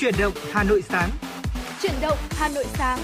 [0.00, 1.10] Chuyển động Hà Nội sáng.
[1.82, 2.98] Chuyển động Hà Nội sáng.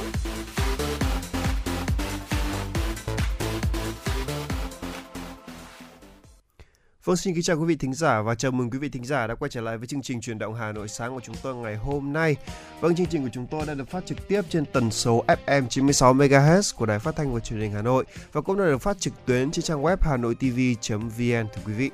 [7.05, 9.27] Vâng, xin kính chào quý vị thính giả và chào mừng quý vị thính giả
[9.27, 11.55] đã quay trở lại với chương trình truyền động Hà Nội sáng của chúng tôi
[11.55, 12.37] ngày hôm nay.
[12.81, 15.69] Vâng, chương trình của chúng tôi đã được phát trực tiếp trên tần số FM
[15.69, 18.79] 96 MHz của Đài Phát thanh và Truyền hình Hà Nội và cũng đã được
[18.79, 21.91] phát trực tuyến trên trang web hanoitv.vn thưa quý vị.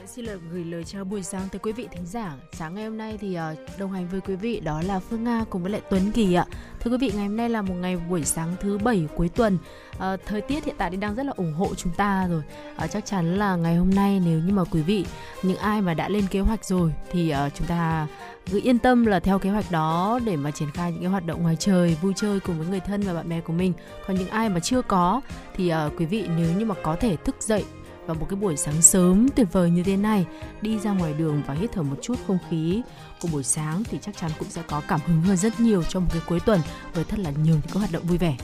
[0.00, 2.36] Vâng, xin lời gửi lời chào buổi sáng tới quý vị thính giả.
[2.52, 5.44] Sáng ngày hôm nay thì ờ, đồng hành với quý vị đó là Phương Nga
[5.50, 6.46] cùng với lại Tuấn Kỳ ạ.
[6.80, 9.58] Thưa quý vị, ngày hôm nay là một ngày buổi sáng thứ bảy cuối tuần.
[9.98, 12.42] À, thời tiết hiện tại thì đang rất là ủng hộ chúng ta rồi.
[12.76, 15.04] À, chắc chắn là ngày hôm nay nếu như mà quý vị
[15.42, 18.06] những ai mà đã lên kế hoạch rồi thì uh, chúng ta
[18.50, 21.26] cứ yên tâm là theo kế hoạch đó để mà triển khai những cái hoạt
[21.26, 23.72] động ngoài trời vui chơi cùng với người thân và bạn bè của mình
[24.06, 25.20] còn những ai mà chưa có
[25.54, 27.64] thì uh, quý vị nếu như mà có thể thức dậy
[28.10, 30.26] vào một cái buổi sáng sớm tuyệt vời như thế này
[30.62, 32.82] đi ra ngoài đường và hít thở một chút không khí
[33.20, 36.02] của buổi sáng thì chắc chắn cũng sẽ có cảm hứng hơn rất nhiều trong
[36.02, 36.60] một cái cuối tuần
[36.94, 38.36] với thật là nhiều những cái hoạt động vui vẻ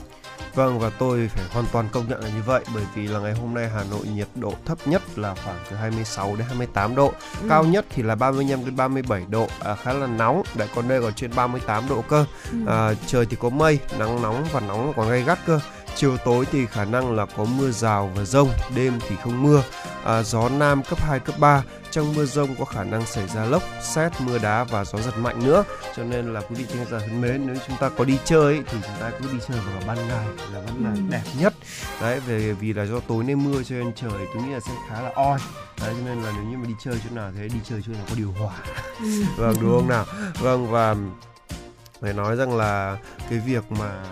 [0.55, 3.33] Vâng và tôi phải hoàn toàn công nhận là như vậy bởi vì là ngày
[3.33, 7.13] hôm nay Hà Nội nhiệt độ thấp nhất là khoảng từ 26 đến 28 độ,
[7.41, 7.47] ừ.
[7.49, 11.01] cao nhất thì là 35 đến 37 độ, à, khá là nóng, lại còn đây
[11.01, 12.25] còn trên 38 độ cơ.
[12.51, 12.57] Ừ.
[12.67, 15.59] À, trời thì có mây, nắng nóng và nóng còn gay gắt cơ.
[15.99, 19.63] Chiều tối thì khả năng là có mưa rào và rông, đêm thì không mưa.
[20.05, 21.63] À, gió nam cấp 2, cấp 3.
[21.91, 25.17] Trong mưa rông có khả năng xảy ra lốc, xét, mưa đá và gió giật
[25.17, 25.63] mạnh nữa.
[25.95, 28.53] Cho nên là quý vị thính giả thân mến, nếu chúng ta có đi chơi
[28.53, 31.01] ấy, thì chúng ta cứ đi chơi vào ban ngày là vẫn là ừ.
[31.09, 31.53] đẹp nhất.
[32.01, 34.71] Đấy, về vì là do tối nên mưa cho nên trời tôi nghĩ là sẽ
[34.89, 35.39] khá là oi.
[35.81, 37.93] Đấy, cho nên là nếu như mà đi chơi chỗ nào thế đi chơi chỗ
[37.93, 38.55] nào có điều hòa.
[38.99, 39.23] Ừ.
[39.37, 40.05] vâng đúng không nào?
[40.39, 40.95] Vâng và
[42.01, 42.97] phải nói rằng là
[43.29, 44.03] cái việc mà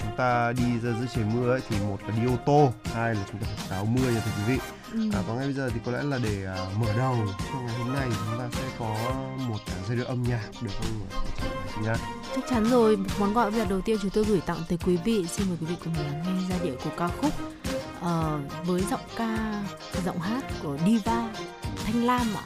[0.00, 3.14] chúng ta đi ra dưới trời mưa ấy, thì một là đi ô tô hai
[3.14, 4.58] là chúng ta phải áo mưa nha thưa quý vị
[4.92, 5.18] ừ.
[5.18, 7.74] à, và ngay bây giờ thì có lẽ là để uh, mở đầu cho ngày
[7.78, 8.96] hôm nay chúng ta sẽ có
[9.48, 11.06] một uh, giai điệu âm nhạc được không
[11.84, 11.94] Nga?
[12.34, 14.96] Chắc chắn rồi, món quà âm nhạc đầu tiên chúng tôi gửi tặng tới quý
[15.04, 15.26] vị.
[15.26, 17.32] Xin mời quý vị cùng lắng nghe giai điệu của ca khúc
[17.98, 19.62] uh, với giọng ca,
[20.04, 21.28] giọng hát của Diva
[21.84, 22.44] Thanh Lam ạ.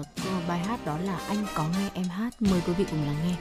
[0.00, 0.06] Uh,
[0.48, 2.42] bài hát đó là Anh có nghe em hát.
[2.42, 3.34] Mời quý vị cùng lắng nghe.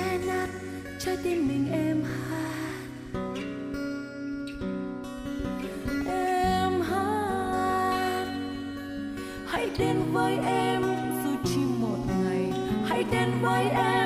[0.00, 0.48] sẽ nát,
[0.98, 3.30] trái tim mình em hát
[6.06, 8.26] em hát
[9.46, 10.82] hãy đến với em
[11.24, 12.52] dù chỉ một ngày.
[12.86, 13.99] Hãy đến với em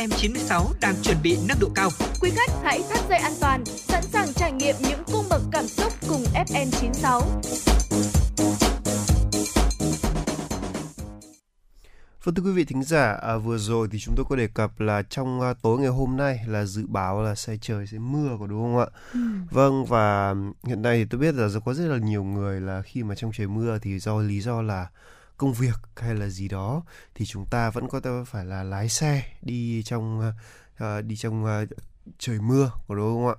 [0.00, 1.90] FM96 đang chuẩn bị nâng độ cao.
[2.20, 5.66] Quý khách hãy thắt dây an toàn, sẵn sàng trải nghiệm những cung bậc cảm
[5.66, 7.22] xúc cùng FN96.
[12.24, 14.80] Vâng thưa quý vị thính giả, à, vừa rồi thì chúng tôi có đề cập
[14.80, 18.36] là trong à, tối ngày hôm nay là dự báo là sẽ trời sẽ mưa
[18.40, 18.86] có đúng không ạ?
[19.12, 19.20] Ừ.
[19.50, 23.02] Vâng và hiện nay thì tôi biết là có rất là nhiều người là khi
[23.02, 24.86] mà trong trời mưa thì do lý do là
[25.40, 26.82] công việc hay là gì đó
[27.14, 30.32] thì chúng ta vẫn có thể phải là lái xe đi trong
[30.76, 31.68] uh, đi trong uh,
[32.18, 33.34] trời mưa có đúng không ạ?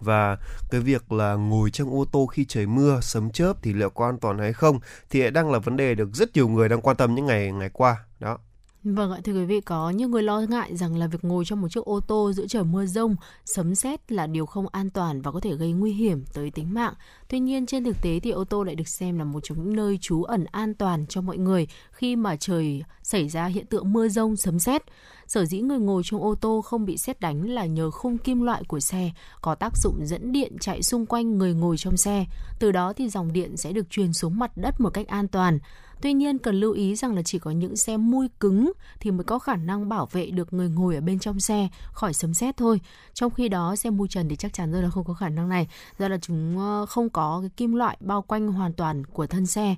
[0.00, 0.38] Và
[0.70, 4.06] cái việc là ngồi trong ô tô khi trời mưa sấm chớp thì liệu có
[4.06, 4.80] an toàn hay không
[5.10, 7.70] thì đang là vấn đề được rất nhiều người đang quan tâm những ngày ngày
[7.72, 8.38] qua đó.
[8.84, 11.60] Vâng ạ, thưa quý vị, có những người lo ngại rằng là việc ngồi trong
[11.60, 15.22] một chiếc ô tô giữa trời mưa rông, sấm sét là điều không an toàn
[15.22, 16.94] và có thể gây nguy hiểm tới tính mạng.
[17.28, 19.76] Tuy nhiên, trên thực tế thì ô tô lại được xem là một trong những
[19.76, 23.92] nơi trú ẩn an toàn cho mọi người khi mà trời xảy ra hiện tượng
[23.92, 24.82] mưa rông, sấm sét.
[25.26, 28.42] Sở dĩ người ngồi trong ô tô không bị xét đánh là nhờ khung kim
[28.42, 32.26] loại của xe có tác dụng dẫn điện chạy xung quanh người ngồi trong xe.
[32.58, 35.58] Từ đó thì dòng điện sẽ được truyền xuống mặt đất một cách an toàn.
[36.02, 39.24] Tuy nhiên cần lưu ý rằng là chỉ có những xe mui cứng thì mới
[39.24, 42.56] có khả năng bảo vệ được người ngồi ở bên trong xe khỏi sấm sét
[42.56, 42.80] thôi.
[43.14, 45.48] Trong khi đó xe mui trần thì chắc chắn rồi là không có khả năng
[45.48, 45.68] này,
[45.98, 49.46] do là chúng ờ, không có cái kim loại bao quanh hoàn toàn của thân
[49.46, 49.76] xe.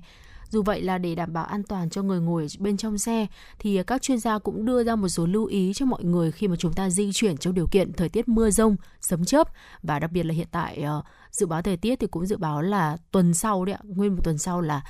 [0.49, 3.27] Dù vậy là để đảm bảo an toàn cho người ngồi bên trong xe
[3.59, 6.47] thì các chuyên gia cũng đưa ra một số lưu ý cho mọi người khi
[6.47, 9.47] mà chúng ta di chuyển trong điều kiện thời tiết mưa rông, sấm chớp
[9.83, 11.01] và đặc biệt là hiện tại ờ,
[11.31, 14.21] dự báo thời tiết thì cũng dự báo là tuần sau đấy ạ, nguyên một
[14.23, 14.81] tuần sau là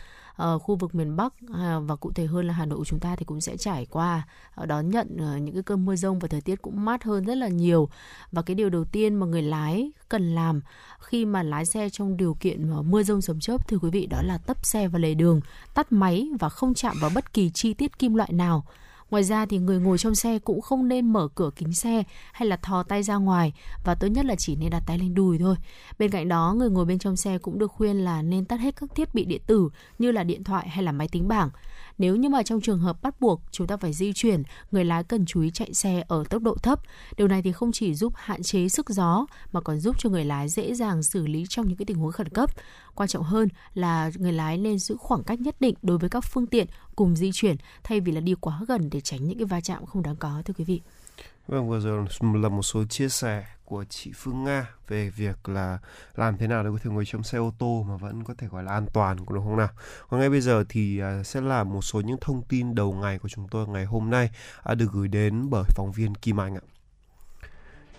[0.43, 2.99] uh, khu vực miền Bắc uh, và cụ thể hơn là Hà Nội của chúng
[2.99, 4.27] ta thì cũng sẽ trải qua
[4.61, 7.25] uh, đón nhận uh, những cái cơn mưa rông và thời tiết cũng mát hơn
[7.25, 7.89] rất là nhiều.
[8.31, 10.61] Và cái điều đầu tiên mà người lái cần làm
[10.99, 14.21] khi mà lái xe trong điều kiện mưa rông sấm chớp thưa quý vị đó
[14.21, 15.41] là tấp xe vào lề đường
[15.73, 18.65] tắt máy và không chạm vào bất kỳ chi tiết kim loại nào.
[19.15, 22.03] Ngoài ra thì người ngồi trong xe cũng không nên mở cửa kính xe
[22.33, 23.53] hay là thò tay ra ngoài
[23.85, 25.55] và tốt nhất là chỉ nên đặt tay lên đùi thôi.
[25.99, 28.75] Bên cạnh đó, người ngồi bên trong xe cũng được khuyên là nên tắt hết
[28.75, 29.69] các thiết bị điện tử
[29.99, 31.49] như là điện thoại hay là máy tính bảng.
[31.97, 35.03] Nếu như mà trong trường hợp bắt buộc chúng ta phải di chuyển, người lái
[35.03, 36.79] cần chú ý chạy xe ở tốc độ thấp.
[37.17, 40.25] Điều này thì không chỉ giúp hạn chế sức gió mà còn giúp cho người
[40.25, 42.49] lái dễ dàng xử lý trong những cái tình huống khẩn cấp.
[42.95, 46.21] Quan trọng hơn là người lái nên giữ khoảng cách nhất định đối với các
[46.21, 49.45] phương tiện cùng di chuyển thay vì là đi quá gần để tránh những cái
[49.45, 50.81] va chạm không đáng có thưa quý vị.
[51.47, 55.77] Vâng, vừa rồi là một số chia sẻ của chị Phương Nga về việc là
[56.15, 58.47] làm thế nào để có thể ngồi trong xe ô tô mà vẫn có thể
[58.47, 59.69] gọi là an toàn đúng không nào?
[60.09, 63.19] Còn ngay bây giờ thì à, sẽ là một số những thông tin đầu ngày
[63.19, 64.29] của chúng tôi ngày hôm nay
[64.63, 66.61] à, được gửi đến bởi phóng viên Kim Anh ạ.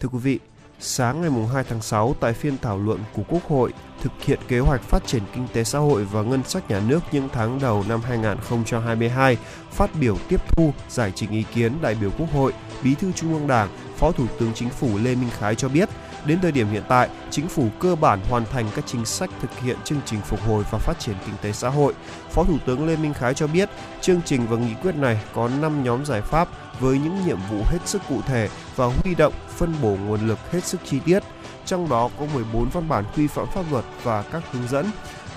[0.00, 0.40] Thưa quý vị,
[0.80, 4.58] sáng ngày 2 tháng 6 tại phiên thảo luận của Quốc hội thực hiện kế
[4.58, 7.84] hoạch phát triển kinh tế xã hội và ngân sách nhà nước những tháng đầu
[7.88, 9.36] năm 2022,
[9.72, 12.52] phát biểu tiếp thu giải trình ý kiến đại biểu Quốc hội,
[12.82, 15.88] Bí thư Trung ương Đảng, Phó Thủ tướng Chính phủ Lê Minh Khái cho biết,
[16.26, 19.58] đến thời điểm hiện tại, chính phủ cơ bản hoàn thành các chính sách thực
[19.58, 21.94] hiện chương trình phục hồi và phát triển kinh tế xã hội.
[22.30, 23.68] Phó Thủ tướng Lê Minh Khái cho biết,
[24.00, 26.48] chương trình và nghị quyết này có 5 nhóm giải pháp
[26.80, 30.38] với những nhiệm vụ hết sức cụ thể và huy động phân bổ nguồn lực
[30.52, 31.22] hết sức chi tiết.
[31.64, 34.86] Trong đó có 14 văn bản quy phạm pháp luật và các hướng dẫn.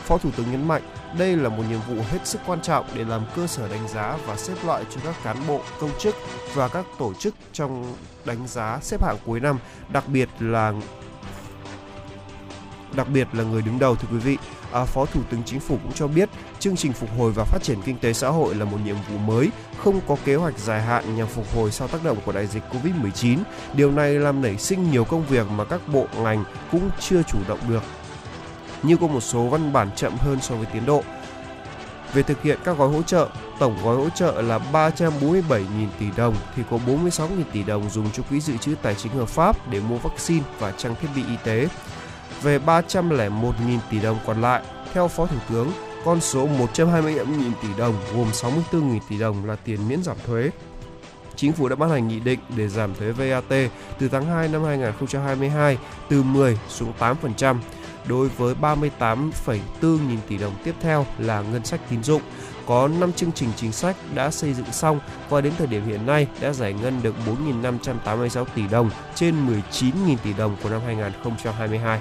[0.04, 0.82] Phó Thủ tướng nhấn mạnh,
[1.18, 4.18] đây là một nhiệm vụ hết sức quan trọng để làm cơ sở đánh giá
[4.26, 6.16] và xếp loại cho các cán bộ, công chức
[6.54, 7.96] và các tổ chức trong
[8.26, 9.60] đánh giá xếp hạng cuối năm,
[9.90, 10.74] đặc biệt là
[12.96, 14.38] đặc biệt là người đứng đầu thưa quý vị.
[14.74, 17.64] À, Phó Thủ tướng Chính phủ cũng cho biết chương trình phục hồi và phát
[17.64, 20.82] triển kinh tế xã hội là một nhiệm vụ mới, không có kế hoạch dài
[20.82, 23.38] hạn nhằm phục hồi sau tác động của đại dịch Covid-19.
[23.74, 27.38] Điều này làm nảy sinh nhiều công việc mà các bộ ngành cũng chưa chủ
[27.48, 27.84] động được
[28.84, 31.04] như có một số văn bản chậm hơn so với tiến độ.
[32.14, 35.64] Về thực hiện các gói hỗ trợ, tổng gói hỗ trợ là 347.000
[36.00, 39.30] tỷ đồng thì có 46.000 tỷ đồng dùng cho quỹ dự trữ tài chính hợp
[39.30, 41.68] pháp để mua vaccine và trang thiết bị y tế.
[42.42, 43.52] Về 301.000
[43.92, 44.62] tỷ đồng còn lại,
[44.94, 45.72] theo Phó Thủ tướng,
[46.06, 50.50] Con số 125.000 tỷ đồng gồm 64.000 tỷ đồng là tiền miễn giảm thuế,
[51.40, 53.70] Chính phủ đã ban hành nghị định để giảm thuế VAT
[54.00, 55.78] từ tháng 2 năm 2022
[56.10, 57.58] từ 10 xuống 8%.
[58.08, 62.22] Đối với 38,4 nghìn tỷ đồng tiếp theo là ngân sách tín dụng.
[62.66, 66.06] Có 5 chương trình chính sách đã xây dựng xong và đến thời điểm hiện
[66.06, 67.16] nay đã giải ngân được
[67.64, 72.00] 4.586 tỷ đồng trên 19.000 tỷ đồng của năm 2022.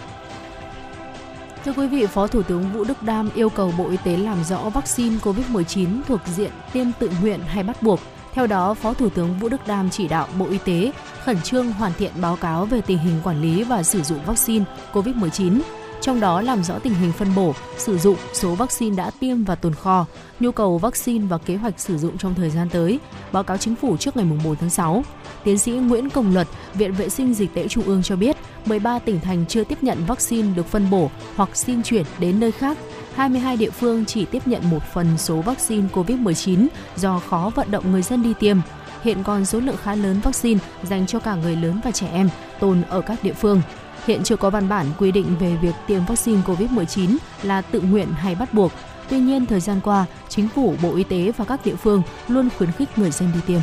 [1.65, 4.45] Thưa quý vị, Phó Thủ tướng Vũ Đức Đam yêu cầu Bộ Y tế làm
[4.45, 8.01] rõ vaccine COVID-19 thuộc diện tiêm tự nguyện hay bắt buộc–
[8.39, 10.93] theo đó, Phó Thủ tướng Vũ Đức Đam chỉ đạo Bộ Y tế
[11.25, 14.65] khẩn trương hoàn thiện báo cáo về tình hình quản lý và sử dụng vaccine
[14.93, 15.61] COVID-19,
[16.01, 19.55] trong đó làm rõ tình hình phân bổ, sử dụng số vaccine đã tiêm và
[19.55, 20.07] tồn kho,
[20.41, 22.99] nhu cầu vaccine và kế hoạch sử dụng trong thời gian tới,
[23.33, 25.05] báo cáo chính phủ trước ngày 4 tháng 6.
[25.45, 28.37] Tiến sĩ Nguyễn Công Luật, Viện Vệ sinh Dịch tễ Trung ương cho biết,
[28.67, 32.53] 13 tỉnh thành chưa tiếp nhận vaccine được phân bổ hoặc xin chuyển đến nơi
[32.53, 32.79] khác
[33.15, 37.93] 22 địa phương chỉ tiếp nhận một phần số vaccine COVID-19 do khó vận động
[37.93, 38.57] người dân đi tiêm.
[39.03, 42.29] Hiện còn số lượng khá lớn vaccine dành cho cả người lớn và trẻ em
[42.61, 43.63] tồn ở các địa phương.
[44.09, 48.09] Hiện chưa có văn bản quy định về việc tiêm vaccine COVID-19 là tự nguyện
[48.13, 48.73] hay bắt buộc.
[49.09, 52.49] Tuy nhiên, thời gian qua, chính phủ, Bộ Y tế và các địa phương luôn
[52.59, 53.61] khuyến khích người dân đi tiêm.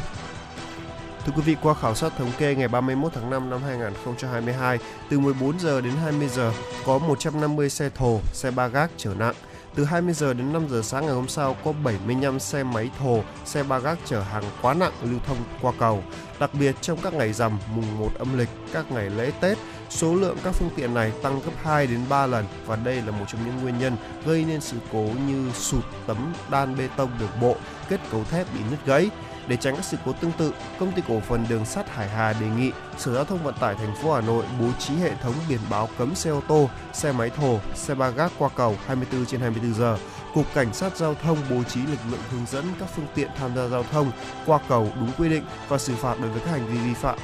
[1.25, 5.19] Thưa quý vị, qua khảo sát thống kê ngày 31 tháng 5 năm 2022, từ
[5.19, 6.51] 14 giờ đến 20 giờ
[6.85, 9.35] có 150 xe thồ, xe ba gác chở nặng.
[9.75, 13.23] Từ 20 giờ đến 5 giờ sáng ngày hôm sau có 75 xe máy thồ,
[13.45, 16.03] xe ba gác chở hàng quá nặng lưu thông qua cầu.
[16.39, 19.57] Đặc biệt trong các ngày rằm, mùng 1 âm lịch, các ngày lễ Tết,
[19.89, 23.11] số lượng các phương tiện này tăng gấp 2 đến 3 lần và đây là
[23.11, 27.09] một trong những nguyên nhân gây nên sự cố như sụt tấm đan bê tông
[27.19, 27.55] đường bộ,
[27.89, 29.09] kết cấu thép bị nứt gãy.
[29.47, 32.33] Để tránh các sự cố tương tự, công ty cổ phần đường sắt Hải Hà
[32.33, 35.33] đề nghị Sở Giao thông Vận tải thành phố Hà Nội bố trí hệ thống
[35.49, 39.25] biển báo cấm xe ô tô, xe máy thổ, xe ba gác qua cầu 24
[39.25, 39.97] trên 24 giờ.
[40.33, 43.55] Cục Cảnh sát Giao thông bố trí lực lượng hướng dẫn các phương tiện tham
[43.55, 44.11] gia giao thông
[44.45, 47.19] qua cầu đúng quy định và xử phạt đối với các hành vi vi phạm.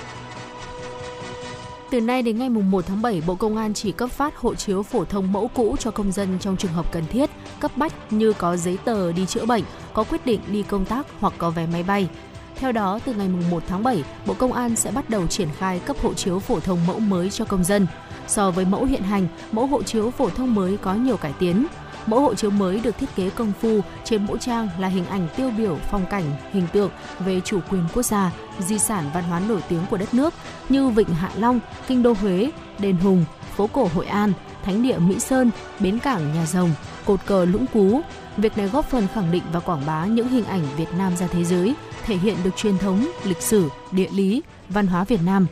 [1.91, 4.83] Từ nay đến ngày 1 tháng 7, Bộ Công an chỉ cấp phát hộ chiếu
[4.83, 7.29] phổ thông mẫu cũ cho công dân trong trường hợp cần thiết,
[7.61, 9.63] cấp bách như có giấy tờ đi chữa bệnh,
[9.93, 12.09] có quyết định đi công tác hoặc có vé máy bay.
[12.55, 15.79] Theo đó, từ ngày 1 tháng 7, Bộ Công an sẽ bắt đầu triển khai
[15.79, 17.87] cấp hộ chiếu phổ thông mẫu mới cho công dân.
[18.27, 21.65] So với mẫu hiện hành, mẫu hộ chiếu phổ thông mới có nhiều cải tiến.
[22.05, 25.27] Mẫu hộ chiếu mới được thiết kế công phu, trên mỗi trang là hình ảnh
[25.35, 29.39] tiêu biểu phong cảnh, hình tượng về chủ quyền quốc gia, di sản văn hóa
[29.39, 30.33] nổi tiếng của đất nước
[30.69, 33.25] như Vịnh Hạ Long, Kinh đô Huế, Đền Hùng,
[33.57, 36.71] phố cổ Hội An, Thánh địa Mỹ Sơn, bến cảng Nhà Rồng,
[37.05, 38.01] cột cờ Lũng Cú.
[38.37, 41.27] Việc này góp phần khẳng định và quảng bá những hình ảnh Việt Nam ra
[41.27, 41.73] thế giới,
[42.05, 45.47] thể hiện được truyền thống, lịch sử, địa lý, văn hóa Việt Nam.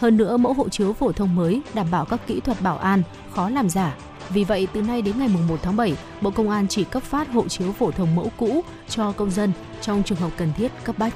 [0.00, 3.02] Hơn nữa, mẫu hộ chiếu phổ thông mới đảm bảo các kỹ thuật bảo an,
[3.34, 3.96] khó làm giả,
[4.30, 7.32] vì vậy, từ nay đến ngày 1 tháng 7, Bộ Công an chỉ cấp phát
[7.32, 10.98] hộ chiếu phổ thông mẫu cũ cho công dân trong trường hợp cần thiết cấp
[10.98, 11.14] bách.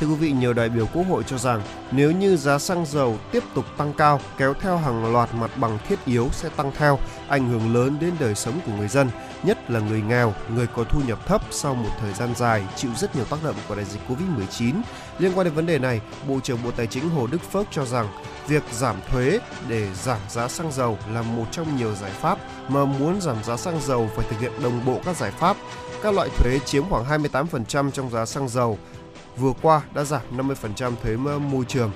[0.00, 3.18] Thưa quý vị, nhiều đại biểu Quốc hội cho rằng nếu như giá xăng dầu
[3.32, 6.98] tiếp tục tăng cao kéo theo hàng loạt mặt bằng thiết yếu sẽ tăng theo,
[7.28, 9.10] ảnh hưởng lớn đến đời sống của người dân,
[9.42, 12.90] nhất là người nghèo, người có thu nhập thấp sau một thời gian dài chịu
[12.96, 14.74] rất nhiều tác động của đại dịch Covid-19.
[15.18, 17.84] Liên quan đến vấn đề này, Bộ trưởng Bộ Tài chính Hồ Đức Phước cho
[17.84, 18.08] rằng
[18.48, 22.38] việc giảm thuế để giảm giá xăng dầu là một trong nhiều giải pháp
[22.68, 25.56] mà muốn giảm giá xăng dầu phải thực hiện đồng bộ các giải pháp.
[26.02, 28.78] Các loại thuế chiếm khoảng 28% trong giá xăng dầu
[29.40, 31.90] vừa qua đã giảm 50% thuế môi trường.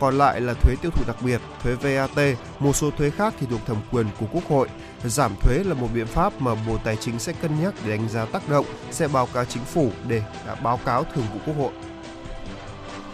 [0.00, 3.46] Còn lại là thuế tiêu thụ đặc biệt, thuế VAT, một số thuế khác thì
[3.50, 4.68] thuộc thẩm quyền của Quốc hội.
[5.04, 8.08] Giảm thuế là một biện pháp mà Bộ Tài chính sẽ cân nhắc để đánh
[8.08, 10.22] giá tác động, sẽ báo cáo chính phủ để
[10.62, 11.72] báo cáo thường vụ Quốc hội.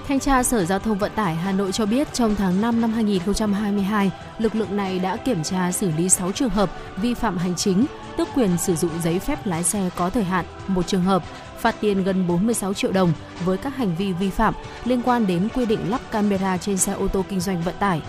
[0.09, 2.93] Thanh tra Sở Giao thông Vận tải Hà Nội cho biết trong tháng 5 năm
[2.93, 7.57] 2022, lực lượng này đã kiểm tra xử lý 6 trường hợp vi phạm hành
[7.57, 7.87] chính,
[8.17, 11.23] tước quyền sử dụng giấy phép lái xe có thời hạn, một trường hợp
[11.63, 13.13] phạt tiền gần 46 triệu đồng
[13.45, 14.55] với các hành vi vi phạm
[14.85, 18.03] liên quan đến quy định lắp camera trên xe ô tô kinh doanh vận tải.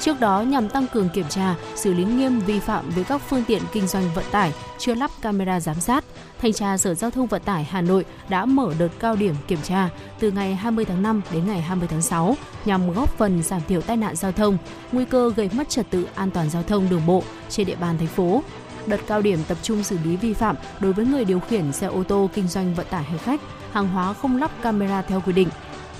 [0.00, 3.44] Trước đó nhằm tăng cường kiểm tra, xử lý nghiêm vi phạm với các phương
[3.46, 6.04] tiện kinh doanh vận tải chưa lắp camera giám sát,
[6.38, 9.58] Thanh tra Sở Giao thông Vận tải Hà Nội đã mở đợt cao điểm kiểm
[9.62, 9.88] tra
[10.18, 13.80] từ ngày 20 tháng 5 đến ngày 20 tháng 6 nhằm góp phần giảm thiểu
[13.80, 14.58] tai nạn giao thông,
[14.92, 17.98] nguy cơ gây mất trật tự an toàn giao thông đường bộ trên địa bàn
[17.98, 18.42] thành phố.
[18.86, 21.86] Đợt cao điểm tập trung xử lý vi phạm đối với người điều khiển xe
[21.86, 23.40] ô tô kinh doanh vận tải hành khách,
[23.72, 25.48] hàng hóa không lắp camera theo quy định.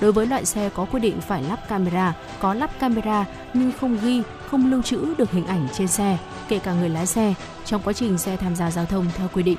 [0.00, 3.98] Đối với loại xe có quy định phải lắp camera, có lắp camera nhưng không
[4.02, 6.18] ghi, không lưu trữ được hình ảnh trên xe,
[6.48, 7.34] kể cả người lái xe,
[7.64, 9.58] trong quá trình xe tham gia giao thông theo quy định.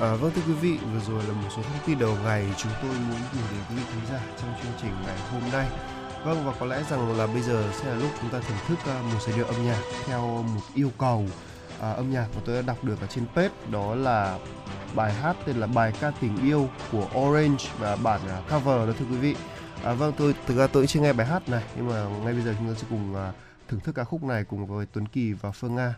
[0.00, 2.72] À, vâng thưa quý vị, vừa rồi là một số thông tin đầu ngày chúng
[2.82, 5.66] tôi muốn gửi đến quý vị khán giả trong chương trình ngày hôm nay.
[6.24, 8.78] Vâng và có lẽ rằng là bây giờ sẽ là lúc chúng ta thưởng thức
[8.86, 10.20] à, một giai điệu âm nhạc theo
[10.54, 11.26] một yêu cầu
[11.80, 14.38] à, âm nhạc mà tôi đã đọc được ở trên page đó là
[14.94, 18.94] bài hát tên là bài ca tình yêu của Orange và bản à, cover đó
[18.98, 19.36] thưa quý vị.
[19.84, 22.42] À, vâng tôi thực ra tôi chưa nghe bài hát này nhưng mà ngay bây
[22.42, 23.32] giờ chúng ta sẽ cùng à,
[23.68, 25.94] thưởng thức ca khúc này cùng với Tuấn Kỳ và Phương Nga.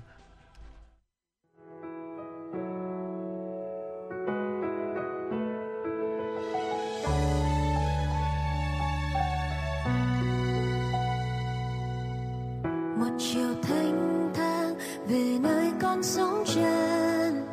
[15.98, 17.46] Đang sóng chân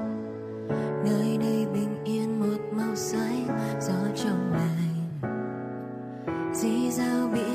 [1.06, 3.48] nơi đây bình yên một màu xanh,
[3.82, 5.22] gió trong lành.
[6.54, 7.55] Dì dao biển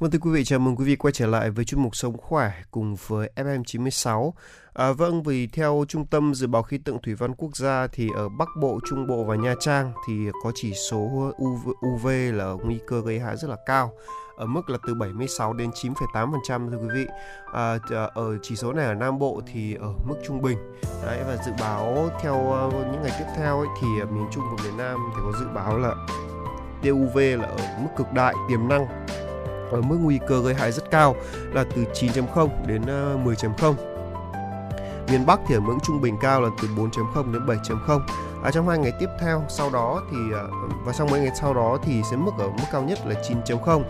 [0.00, 2.16] Vâng thưa quý vị, chào mừng quý vị quay trở lại với chuyên mục Sống
[2.16, 4.32] Khỏe cùng với FM96.
[4.74, 8.08] À, vâng, vì theo Trung tâm Dự báo Khí tượng Thủy văn Quốc gia thì
[8.16, 12.52] ở Bắc Bộ, Trung Bộ và Nha Trang thì có chỉ số UV, UV là
[12.64, 13.92] nguy cơ gây hại rất là cao.
[14.36, 17.06] ở mức là từ 76 đến 9,8% thưa quý vị.
[17.52, 20.58] À, à, ở chỉ số này ở Nam Bộ thì ở mức trung bình.
[21.04, 24.64] Đấy và dự báo theo ờ, những ngày tiếp theo ấy, thì miền Trung và
[24.64, 25.94] miền Nam thì có dự báo là
[26.82, 28.86] tia UV là ở mức cực đại tiềm năng
[29.70, 31.16] ở mức nguy cơ gây hại rất cao
[31.52, 32.82] là từ 9.0 đến
[33.24, 33.74] 10.0
[35.10, 38.00] miền Bắc thì ở ngưỡng trung bình cao là từ 4.0 đến 7.0
[38.42, 40.42] ở trong hai ngày tiếp theo sau đó thì à,
[40.84, 43.14] và trong mấy ngày sau đó thì sẽ mức ở mức cao nhất là
[43.46, 43.82] 9.0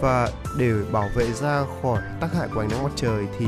[0.00, 3.46] và để bảo vệ da khỏi tác hại của ánh nắng mặt trời thì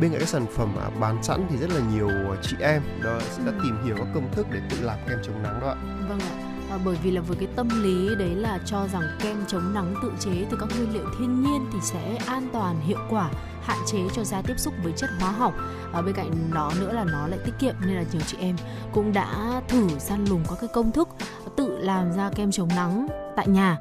[0.00, 2.08] bên cạnh các sản phẩm à, bán sẵn thì rất là nhiều
[2.42, 5.42] chị em đó sẽ đã tìm hiểu các công thức để tự làm kem chống
[5.42, 5.76] nắng đó ạ.
[6.08, 6.51] Vâng ạ.
[6.72, 9.94] À, bởi vì là với cái tâm lý đấy là cho rằng kem chống nắng
[10.02, 13.30] tự chế từ các nguyên liệu thiên nhiên thì sẽ an toàn hiệu quả
[13.62, 15.54] hạn chế cho da tiếp xúc với chất hóa học.
[15.92, 18.56] Ở bên cạnh đó nữa là nó lại tiết kiệm nên là nhiều chị em
[18.92, 21.08] cũng đã thử săn lùng các cái công thức
[21.56, 23.06] tự làm ra kem chống nắng
[23.36, 23.78] tại nhà.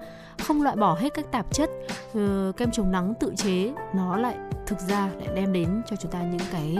[0.47, 1.69] Không loại bỏ hết các tạp chất
[2.17, 4.38] uh, kem chống nắng tự chế nó lại
[4.72, 6.78] thực ra lại đem đến cho chúng ta những cái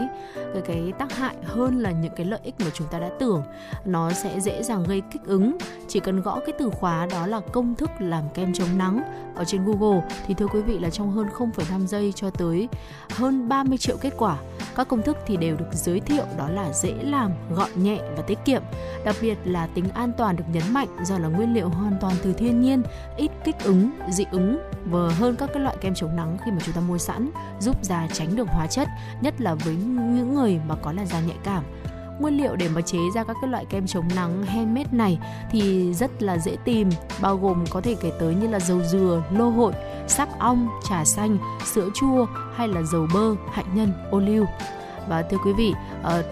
[0.52, 3.42] cái cái tác hại hơn là những cái lợi ích mà chúng ta đã tưởng.
[3.84, 5.56] Nó sẽ dễ dàng gây kích ứng.
[5.88, 9.02] Chỉ cần gõ cái từ khóa đó là công thức làm kem chống nắng
[9.34, 12.68] ở trên Google thì thưa quý vị là trong hơn 0,5 giây cho tới
[13.10, 14.38] hơn 30 triệu kết quả.
[14.74, 18.22] Các công thức thì đều được giới thiệu đó là dễ làm gọn nhẹ và
[18.22, 18.62] tiết kiệm.
[19.04, 22.14] Đặc biệt là tính an toàn được nhấn mạnh do là nguyên liệu hoàn toàn
[22.22, 22.82] từ thiên nhiên
[23.16, 26.58] ít kích ứng dị ứng và hơn các cái loại kem chống nắng khi mà
[26.64, 28.88] chúng ta mua sẵn giúp da tránh được hóa chất,
[29.20, 31.64] nhất là với những người mà có làn da nhạy cảm.
[32.20, 35.18] Nguyên liệu để mà chế ra các cái loại kem chống nắng handmade này
[35.50, 36.90] thì rất là dễ tìm,
[37.20, 39.72] bao gồm có thể kể tới như là dầu dừa, lô hội,
[40.06, 44.44] sáp ong, trà xanh, sữa chua hay là dầu bơ, hạnh nhân, ô liu.
[45.08, 46.22] Và thưa quý vị ờ,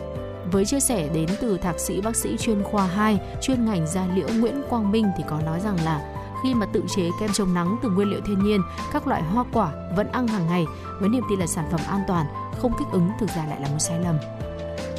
[0.52, 4.06] với chia sẻ đến từ thạc sĩ bác sĩ chuyên khoa 2 chuyên ngành da
[4.14, 7.54] liễu Nguyễn Quang Minh thì có nói rằng là khi mà tự chế kem chống
[7.54, 10.66] nắng từ nguyên liệu thiên nhiên, các loại hoa quả vẫn ăn hàng ngày
[11.00, 12.26] với niềm tin là sản phẩm an toàn,
[12.58, 14.16] không kích ứng thực ra lại là một sai lầm.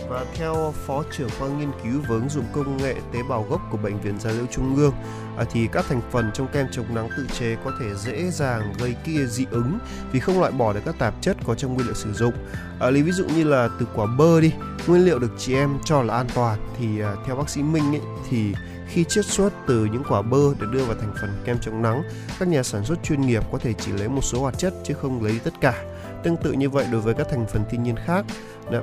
[0.09, 3.61] Và theo Phó trưởng khoa nghiên cứu và ứng dụng công nghệ tế bào gốc
[3.71, 4.93] của Bệnh viện Gia liễu Trung ương,
[5.37, 8.73] à, thì các thành phần trong kem chống nắng tự chế có thể dễ dàng
[8.79, 9.79] gây kia dị ứng
[10.11, 12.33] vì không loại bỏ được các tạp chất có trong nguyên liệu sử dụng.
[12.79, 14.53] À, lấy ví dụ như là từ quả bơ đi,
[14.87, 17.95] nguyên liệu được chị em cho là an toàn thì à, theo bác sĩ Minh
[17.95, 18.53] ấy, thì
[18.93, 22.03] khi chiết xuất từ những quả bơ để đưa vào thành phần kem chống nắng,
[22.39, 24.93] các nhà sản xuất chuyên nghiệp có thể chỉ lấy một số hoạt chất chứ
[24.93, 25.83] không lấy tất cả.
[26.23, 28.25] Tương tự như vậy đối với các thành phần thiên nhiên khác,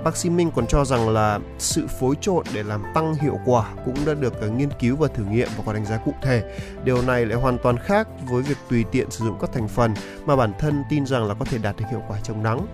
[0.05, 3.75] bác sĩ Minh còn cho rằng là sự phối trộn để làm tăng hiệu quả
[3.85, 6.57] cũng đã được ờ, nghiên cứu và thử nghiệm và có đánh giá cụ thể.
[6.85, 9.95] Điều này lại hoàn toàn khác với việc tùy tiện sử dụng các thành phần
[10.27, 12.67] mà bản thân tin rằng là có thể đạt được hiệu quả chống nắng.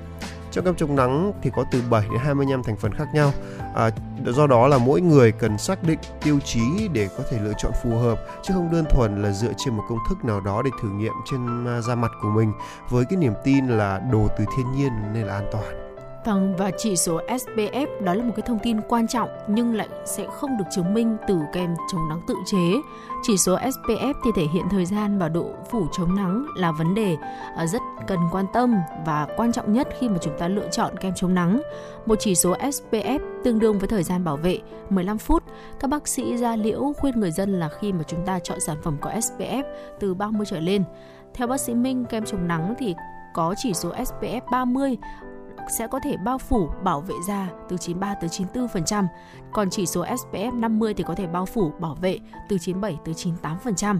[0.54, 3.32] Trong kem chống nắng thì có từ 7 đến 25 thành phần khác nhau.
[3.74, 3.90] À,
[4.26, 7.72] do đó là mỗi người cần xác định tiêu chí để có thể lựa chọn
[7.82, 10.70] phù hợp chứ không đơn thuần là dựa trên một công thức nào đó để
[10.82, 12.52] thử nghiệm trên à, da mặt của mình
[12.90, 15.83] với cái niềm tin là đồ từ thiên nhiên nên là an toàn.
[16.24, 19.88] Vâng và chỉ số SPF đó là một cái thông tin quan trọng nhưng lại
[20.04, 22.72] sẽ không được chứng minh từ kem chống nắng tự chế.
[23.22, 26.94] Chỉ số SPF thì thể hiện thời gian và độ phủ chống nắng là vấn
[26.94, 27.16] đề
[27.56, 28.74] à, rất cần quan tâm
[29.06, 31.62] và quan trọng nhất khi mà chúng ta lựa chọn kem chống nắng.
[32.06, 34.58] Một chỉ số SPF tương đương với thời gian bảo vệ
[34.90, 35.42] 15 phút.
[35.80, 38.76] Các bác sĩ da liễu khuyên người dân là khi mà chúng ta chọn sản
[38.82, 39.62] phẩm có SPF
[40.00, 40.84] từ 30 trở lên.
[41.34, 42.94] Theo bác sĩ Minh, kem chống nắng thì
[43.34, 44.96] có chỉ số SPF 30
[45.78, 49.06] sẽ có thể bao phủ bảo vệ da từ 93 tới 94%,
[49.52, 53.14] còn chỉ số SPF 50 thì có thể bao phủ bảo vệ từ 97 tới
[53.14, 53.98] 98%.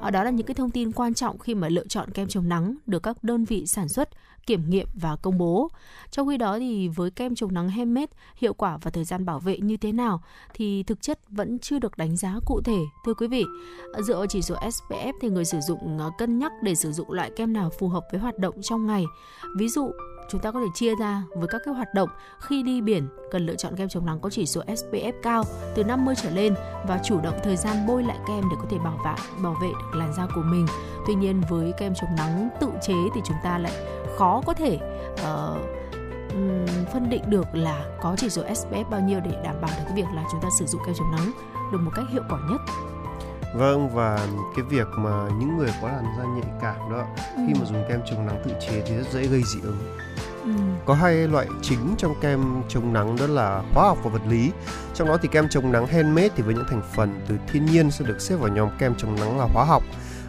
[0.00, 2.48] Ở đó là những cái thông tin quan trọng khi mà lựa chọn kem chống
[2.48, 4.08] nắng được các đơn vị sản xuất
[4.46, 5.68] kiểm nghiệm và công bố.
[6.10, 9.38] Trong khi đó thì với kem chống nắng handmade, hiệu quả và thời gian bảo
[9.38, 10.22] vệ như thế nào
[10.54, 12.78] thì thực chất vẫn chưa được đánh giá cụ thể.
[13.06, 13.44] Thưa quý vị,
[13.98, 17.12] dựa vào chỉ số SPF thì người sử dụng ờ, cân nhắc để sử dụng
[17.12, 19.04] loại kem nào phù hợp với hoạt động trong ngày.
[19.58, 19.90] Ví dụ
[20.28, 22.08] chúng ta có thể chia ra với các cái hoạt động
[22.40, 25.84] khi đi biển cần lựa chọn kem chống nắng có chỉ số SPF cao từ
[25.84, 26.54] 50 trở lên
[26.88, 29.68] và chủ động thời gian bôi lại kem để có thể bảo vệ bảo vệ
[29.68, 30.66] được làn da của mình.
[31.06, 33.72] Tuy nhiên với kem chống nắng tự chế thì chúng ta lại
[34.18, 34.78] khó có thể
[35.12, 35.86] uh,
[36.92, 39.96] phân định được là có chỉ số SPF bao nhiêu để đảm bảo được cái
[39.96, 41.32] việc là chúng ta sử dụng kem chống nắng
[41.72, 42.60] được một cách hiệu quả nhất.
[43.54, 47.42] Vâng và cái việc mà những người có làn da nhạy cảm đó ừ.
[47.46, 49.78] khi mà dùng kem chống nắng tự chế thì rất dễ gây dị ứng.
[50.46, 50.52] Ừ.
[50.86, 54.50] Có hai loại chính trong kem chống nắng đó là hóa học và vật lý.
[54.94, 57.90] Trong đó thì kem chống nắng handmade thì với những thành phần từ thiên nhiên
[57.90, 59.82] sẽ được xếp vào nhóm kem chống nắng là hóa học.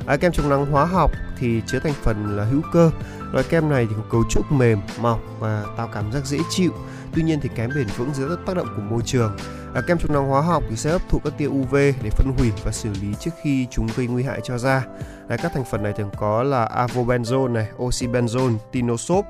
[0.05, 2.91] À, kem chống nắng hóa học thì chứa thành phần là hữu cơ.
[3.31, 6.71] Loại kem này thì có cấu trúc mềm, mỏng và tạo cảm giác dễ chịu
[7.17, 9.37] tuy nhiên thì kém bền vững dưới tác động của môi trường.
[9.73, 12.33] À, kem chống nắng hóa học thì sẽ hấp thụ các tia UV để phân
[12.37, 14.83] hủy và xử lý trước khi chúng gây nguy hại cho da.
[15.29, 19.25] À, các thành phần này thường có là avobenzone này, oxybenzone, tinosop,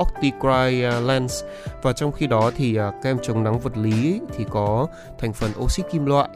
[0.00, 1.48] octicrylens à,
[1.82, 4.86] và trong khi đó thì à, kem chống nắng vật lý thì có
[5.18, 6.28] thành phần oxit kim loại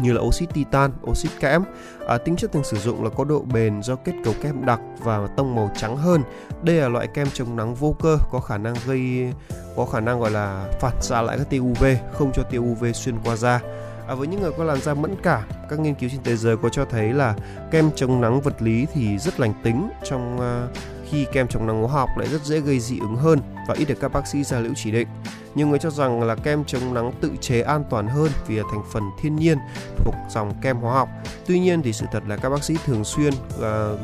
[0.00, 1.62] như là oxit titan, oxit kẽm.
[2.06, 4.80] À, tính chất thường sử dụng là có độ bền do kết cấu kem đặc
[4.98, 6.22] và tông màu trắng hơn.
[6.62, 9.32] Đây là loại kem chống nắng vô cơ có khả năng gây
[9.76, 12.84] có khả năng gọi là phản xạ lại các tia UV, không cho tia UV
[12.94, 13.60] xuyên qua da.
[14.08, 16.56] À, với những người có làn da mẫn cảm, các nghiên cứu trên thế giới
[16.56, 17.34] có cho thấy là
[17.70, 20.76] kem chống nắng vật lý thì rất lành tính trong uh,
[21.10, 23.38] khi kem chống nắng hóa học lại rất dễ gây dị ứng hơn
[23.68, 25.08] và ít được các bác sĩ ra liễu chỉ định.
[25.54, 28.62] Nhiều người cho rằng là kem chống nắng tự chế an toàn hơn vì là
[28.70, 29.58] thành phần thiên nhiên
[29.96, 31.08] thuộc dòng kem hóa học.
[31.46, 33.94] Tuy nhiên thì sự thật là các bác sĩ thường xuyên là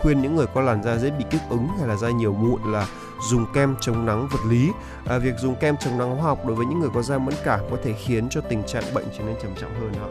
[0.00, 2.72] khuyên những người có làn da dễ bị kích ứng hay là da nhiều mụn
[2.72, 2.86] là
[3.30, 4.70] dùng kem chống nắng vật lý.
[5.06, 7.34] À, việc dùng kem chống nắng hóa học đối với những người có da mẫn
[7.44, 10.08] cảm có thể khiến cho tình trạng bệnh trở nên trầm trọng hơn đó.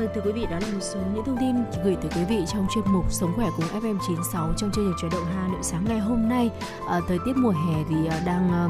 [0.00, 2.44] Vâng thưa quý vị, đó là một số những thông tin gửi tới quý vị
[2.52, 5.84] trong chuyên mục Sống khỏe cùng FM96 trong chương trình chuyển động Hà Nội sáng
[5.88, 6.50] ngày hôm nay.
[6.88, 8.68] À, thời tiết mùa hè thì ờ, đang ờ,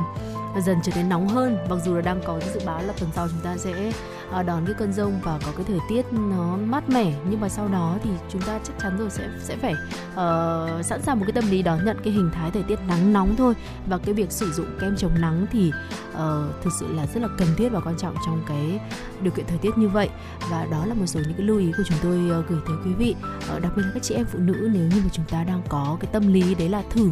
[0.61, 1.59] dần trở nên nóng hơn.
[1.69, 3.93] Mặc dù là đang có cái dự báo là tuần sau chúng ta sẽ
[4.33, 7.13] à, đón cái cơn rông và có cái thời tiết nó mát mẻ.
[7.31, 9.73] Nhưng mà sau đó thì chúng ta chắc chắn rồi sẽ sẽ phải
[10.13, 13.13] uh, sẵn sàng một cái tâm lý đón nhận cái hình thái thời tiết nắng
[13.13, 13.55] nóng thôi.
[13.87, 15.73] Và cái việc sử dụng kem chống nắng thì
[16.13, 16.19] uh,
[16.63, 18.81] thực sự là rất là cần thiết và quan trọng trong cái
[19.23, 20.09] điều kiện thời tiết như vậy.
[20.51, 22.77] Và đó là một số những cái lưu ý của chúng tôi uh, gửi tới
[22.85, 23.15] quý vị.
[23.57, 25.63] Uh, đặc biệt là các chị em phụ nữ nếu như mà chúng ta đang
[25.69, 27.11] có cái tâm lý đấy là thử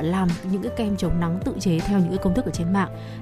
[0.00, 2.72] làm những cái kem chống nắng tự chế theo những cái công thức ở trên
[2.72, 2.77] mạng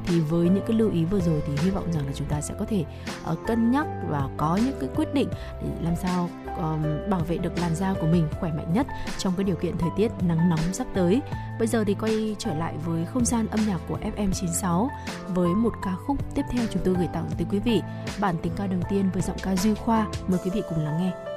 [0.07, 2.41] thì với những cái lưu ý vừa rồi thì hy vọng rằng là chúng ta
[2.41, 2.85] sẽ có thể
[3.33, 5.29] uh, cân nhắc và có những cái quyết định
[5.63, 8.87] để làm sao um, bảo vệ được làn da của mình khỏe mạnh nhất
[9.19, 11.23] trong cái điều kiện thời tiết nắng nóng sắp tới.
[11.59, 14.89] Bây giờ thì quay trở lại với không gian âm nhạc của FM96
[15.29, 17.83] với một ca khúc tiếp theo chúng tôi gửi tặng tới quý vị.
[18.21, 20.07] Bản tình ca đầu tiên với giọng ca Duy Khoa.
[20.29, 21.36] Mời quý vị cùng lắng nghe.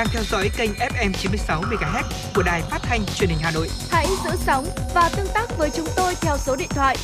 [0.00, 2.02] Đang theo dõi kênh FM 96 MHz
[2.34, 3.68] của đài phát thanh truyền hình Hà Nội.
[3.90, 6.96] Hãy giữ sóng và tương tác với chúng tôi theo số điện thoại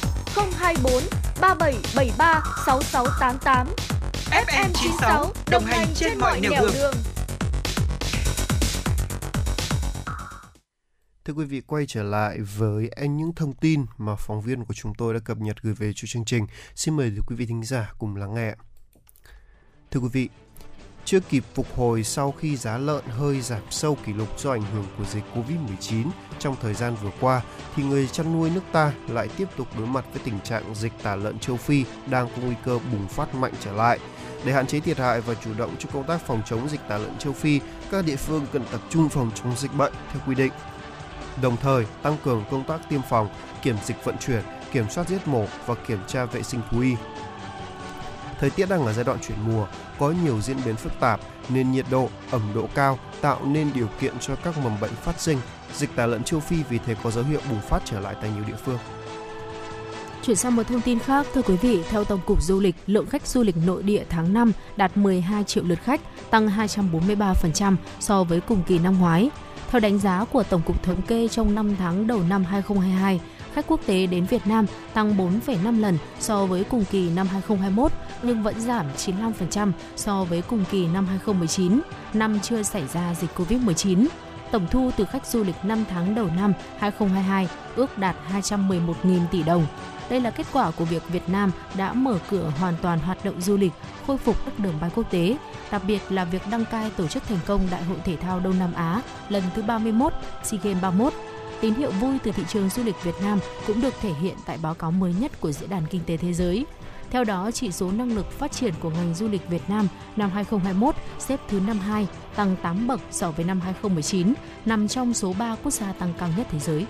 [0.59, 1.03] 024
[1.41, 3.67] 3773 6688.
[4.31, 6.95] FM 96 đồng hành trên mọi nẻo đường.
[11.25, 14.75] Thưa quý vị, quay trở lại với anh những thông tin mà phóng viên của
[14.75, 16.47] chúng tôi đã cập nhật gửi về cho chương trình.
[16.75, 18.55] Xin mời quý vị thính giả cùng lắng nghe.
[19.91, 20.29] Thưa quý vị,
[21.07, 24.65] chưa kịp phục hồi sau khi giá lợn hơi giảm sâu kỷ lục do ảnh
[24.75, 26.05] hưởng của dịch Covid-19
[26.39, 27.43] trong thời gian vừa qua,
[27.77, 30.93] thì người chăn nuôi nước ta lại tiếp tục đối mặt với tình trạng dịch
[31.03, 33.99] tả lợn châu Phi đang có nguy cơ bùng phát mạnh trở lại.
[34.45, 36.99] Để hạn chế thiệt hại và chủ động cho công tác phòng chống dịch tả
[36.99, 40.35] lợn châu Phi, các địa phương cần tập trung phòng chống dịch bệnh theo quy
[40.35, 40.53] định
[41.43, 43.29] đồng thời tăng cường công tác tiêm phòng,
[43.63, 44.43] kiểm dịch vận chuyển,
[44.73, 46.95] kiểm soát giết mổ và kiểm tra vệ sinh thú y.
[48.41, 49.67] Thời tiết đang ở giai đoạn chuyển mùa,
[49.99, 53.89] có nhiều diễn biến phức tạp nên nhiệt độ, ẩm độ cao tạo nên điều
[54.01, 55.39] kiện cho các mầm bệnh phát sinh.
[55.75, 58.31] Dịch tả lợn châu Phi vì thế có dấu hiệu bùng phát trở lại tại
[58.35, 58.79] nhiều địa phương.
[60.23, 63.07] Chuyển sang một thông tin khác, thưa quý vị, theo Tổng cục Du lịch, lượng
[63.07, 68.25] khách du lịch nội địa tháng 5 đạt 12 triệu lượt khách, tăng 243% so
[68.25, 69.31] với cùng kỳ năm ngoái.
[69.71, 73.21] Theo đánh giá của Tổng cục Thống kê trong 5 tháng đầu năm 2022,
[73.55, 77.93] khách quốc tế đến Việt Nam tăng 4,5 lần so với cùng kỳ năm 2021
[78.23, 81.81] nhưng vẫn giảm 95% so với cùng kỳ năm 2019,
[82.15, 84.07] năm chưa xảy ra dịch Covid-19.
[84.51, 89.43] Tổng thu từ khách du lịch 5 tháng đầu năm 2022 ước đạt 211.000 tỷ
[89.43, 89.67] đồng.
[90.11, 93.41] Đây là kết quả của việc Việt Nam đã mở cửa hoàn toàn hoạt động
[93.41, 93.73] du lịch,
[94.07, 95.37] khôi phục các đường bay quốc tế,
[95.71, 98.59] đặc biệt là việc đăng cai tổ chức thành công Đại hội Thể thao Đông
[98.59, 100.13] Nam Á lần thứ 31,
[100.43, 101.13] SEA Games 31.
[101.61, 104.59] Tín hiệu vui từ thị trường du lịch Việt Nam cũng được thể hiện tại
[104.63, 106.67] báo cáo mới nhất của Diễn đàn Kinh tế Thế giới.
[107.11, 110.31] Theo đó, chỉ số năng lực phát triển của ngành du lịch Việt Nam năm
[110.31, 114.35] 2021 xếp thứ 52, tăng 8 bậc so với năm 2019,
[114.65, 116.87] nằm trong số 3 quốc gia tăng cao nhất thế giới.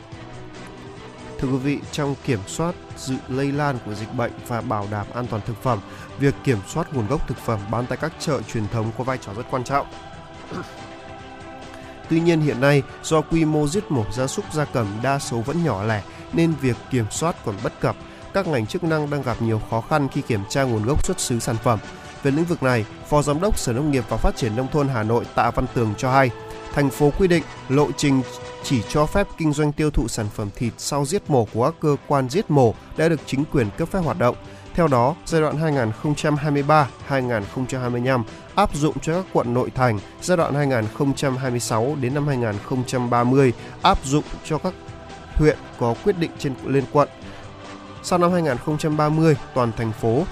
[1.39, 5.07] Thưa quý vị, trong kiểm soát sự lây lan của dịch bệnh và bảo đảm
[5.15, 5.79] an toàn thực phẩm,
[6.19, 9.19] việc kiểm soát nguồn gốc thực phẩm bán tại các chợ truyền thống có vai
[9.19, 9.87] trò rất quan trọng.
[12.11, 15.41] Tuy nhiên hiện nay, do quy mô giết mổ gia súc gia cầm đa số
[15.41, 16.03] vẫn nhỏ lẻ
[16.33, 17.97] nên việc kiểm soát còn bất cập.
[18.37, 21.21] Các ngành chức năng đang gặp nhiều khó khăn khi kiểm tra nguồn gốc xuất
[21.21, 21.79] xứ sản phẩm.
[22.23, 24.89] Về lĩnh vực này, Phó Giám đốc Sở Nông nghiệp và Phát triển Nông thôn
[24.89, 26.31] Hà Nội Tạ Văn Tường cho hay,
[26.73, 28.23] thành phố quy định lộ trình
[28.63, 31.75] chỉ cho phép kinh doanh tiêu thụ sản phẩm thịt sau giết mổ của các
[31.81, 34.37] cơ quan giết mổ đã được chính quyền cấp phép hoạt động.
[34.75, 35.85] Theo đó, giai đoạn
[37.09, 38.23] 2023-2025
[38.55, 44.25] áp dụng cho các quận nội thành, giai đoạn 2026 đến năm 2030 áp dụng
[44.45, 44.75] cho các
[45.35, 47.09] huyện có quyết định trên liên quận.
[48.09, 50.25] Sau năm 2030, toàn thành phố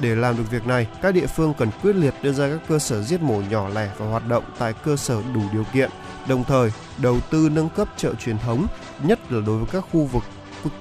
[0.00, 2.78] để làm được việc này, các địa phương cần quyết liệt đưa ra các cơ
[2.78, 5.90] sở giết mổ nhỏ lẻ và hoạt động tại cơ sở đủ điều kiện,
[6.28, 8.66] đồng thời đầu tư nâng cấp chợ truyền thống,
[9.02, 10.22] nhất là đối với các khu vực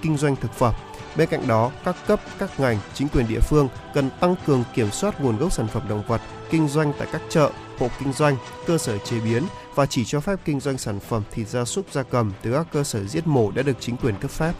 [0.01, 0.73] kinh doanh thực phẩm.
[1.17, 4.91] Bên cạnh đó, các cấp, các ngành, chính quyền địa phương cần tăng cường kiểm
[4.91, 8.37] soát nguồn gốc sản phẩm động vật kinh doanh tại các chợ, hộ kinh doanh,
[8.67, 9.43] cơ sở chế biến
[9.75, 12.67] và chỉ cho phép kinh doanh sản phẩm thịt gia súc gia cầm từ các
[12.71, 14.53] cơ sở giết mổ đã được chính quyền cấp phép.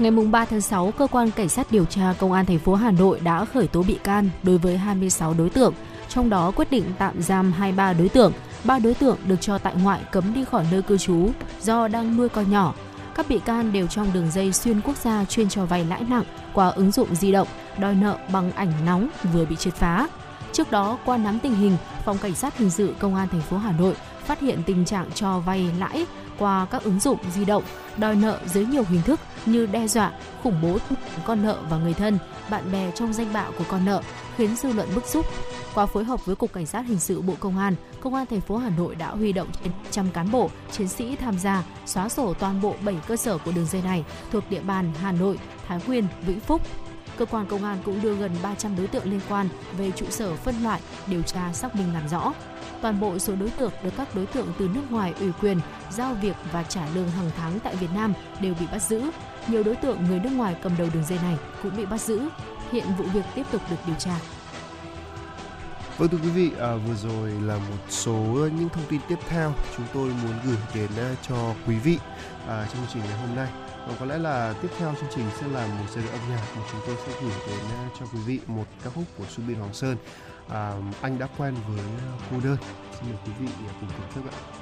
[0.00, 2.90] Ngày 3 tháng 6, cơ quan cảnh sát điều tra công an thành phố Hà
[2.90, 5.74] Nội đã khởi tố bị can đối với 26 đối tượng,
[6.08, 8.32] trong đó quyết định tạm giam 23 đối tượng,
[8.64, 11.30] 3 đối tượng được cho tại ngoại cấm đi khỏi nơi cư trú
[11.60, 12.74] do đang nuôi con nhỏ.
[13.14, 16.24] Các bị can đều trong đường dây xuyên quốc gia chuyên cho vay lãi nặng
[16.52, 17.48] qua ứng dụng di động,
[17.78, 20.08] đòi nợ bằng ảnh nóng vừa bị triệt phá.
[20.52, 23.58] Trước đó, qua nắm tình hình, Phòng Cảnh sát Hình sự Công an thành phố
[23.58, 23.94] Hà Nội
[24.30, 26.06] phát hiện tình trạng cho vay lãi
[26.38, 27.62] qua các ứng dụng di động,
[27.96, 30.12] đòi nợ dưới nhiều hình thức như đe dọa,
[30.42, 30.78] khủng bố
[31.24, 32.18] con nợ và người thân,
[32.50, 34.02] bạn bè trong danh bạ của con nợ,
[34.36, 35.26] khiến dư luận bức xúc.
[35.74, 38.40] Qua phối hợp với Cục Cảnh sát Hình sự Bộ Công an, Công an thành
[38.40, 42.08] phố Hà Nội đã huy động trên trăm cán bộ, chiến sĩ tham gia xóa
[42.08, 45.38] sổ toàn bộ 7 cơ sở của đường dây này thuộc địa bàn Hà Nội,
[45.68, 46.62] Thái Nguyên, Vĩnh Phúc.
[47.16, 50.34] Cơ quan công an cũng đưa gần 300 đối tượng liên quan về trụ sở
[50.34, 52.32] phân loại, điều tra xác minh làm rõ.
[52.82, 55.60] Toàn bộ số đối tượng được các đối tượng từ nước ngoài ủy quyền,
[55.90, 59.02] giao việc và trả lương hàng tháng tại Việt Nam đều bị bắt giữ.
[59.48, 62.28] Nhiều đối tượng người nước ngoài cầm đầu đường dây này cũng bị bắt giữ.
[62.72, 64.18] Hiện vụ việc tiếp tục được điều tra.
[65.98, 68.14] Vâng thưa quý vị, à, vừa rồi là một số
[68.58, 71.98] những thông tin tiếp theo chúng tôi muốn gửi đến à, cho quý vị
[72.48, 73.48] à, trong chương trình ngày hôm nay.
[73.88, 76.44] Và có lẽ là tiếp theo chương trình sẽ là một giai đoạn âm nhạc
[76.56, 79.56] mà chúng tôi sẽ gửi đến à, cho quý vị một ca khúc của Subin
[79.58, 79.96] Hoàng Sơn.
[80.50, 82.56] À, anh đã quen với ờ, cô đơn.
[82.92, 84.59] Xin mời quý vị ờ, cùng thưởng thức ạ.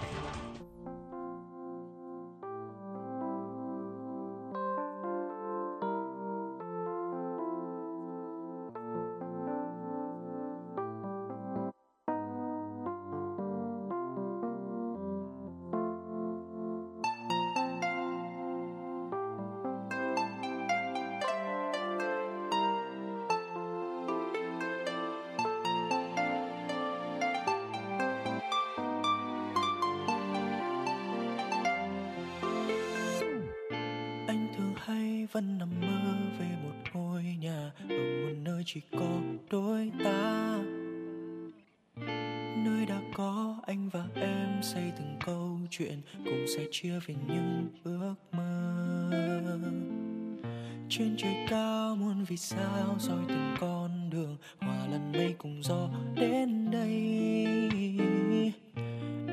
[46.71, 49.11] Chia về những ước mơ.
[50.89, 55.89] Trên trời cao muôn vì sao soi từng con đường, hòa lẫn mây cùng gió
[56.14, 56.93] đến đây.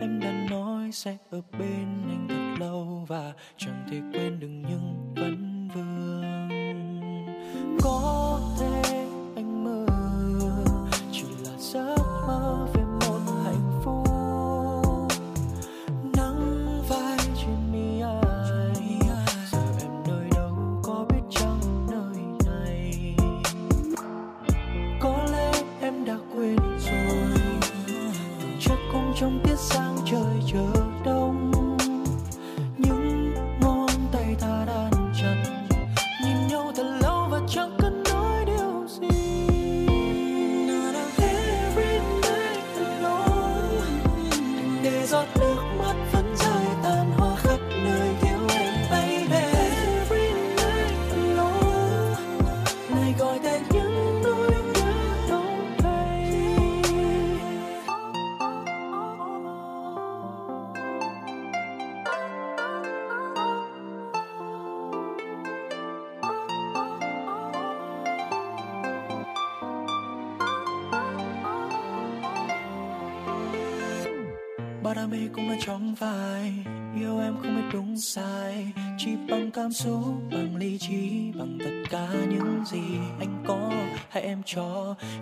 [0.02, 5.05] Em đã nói sẽ ở bên anh thật lâu và chẳng thể quên được những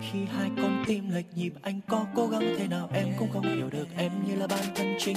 [0.00, 2.88] khi hai con tim lệch nhịp, anh có cố gắng thế nào?
[2.94, 5.16] Em cũng không hiểu được, em như là bản thân chính.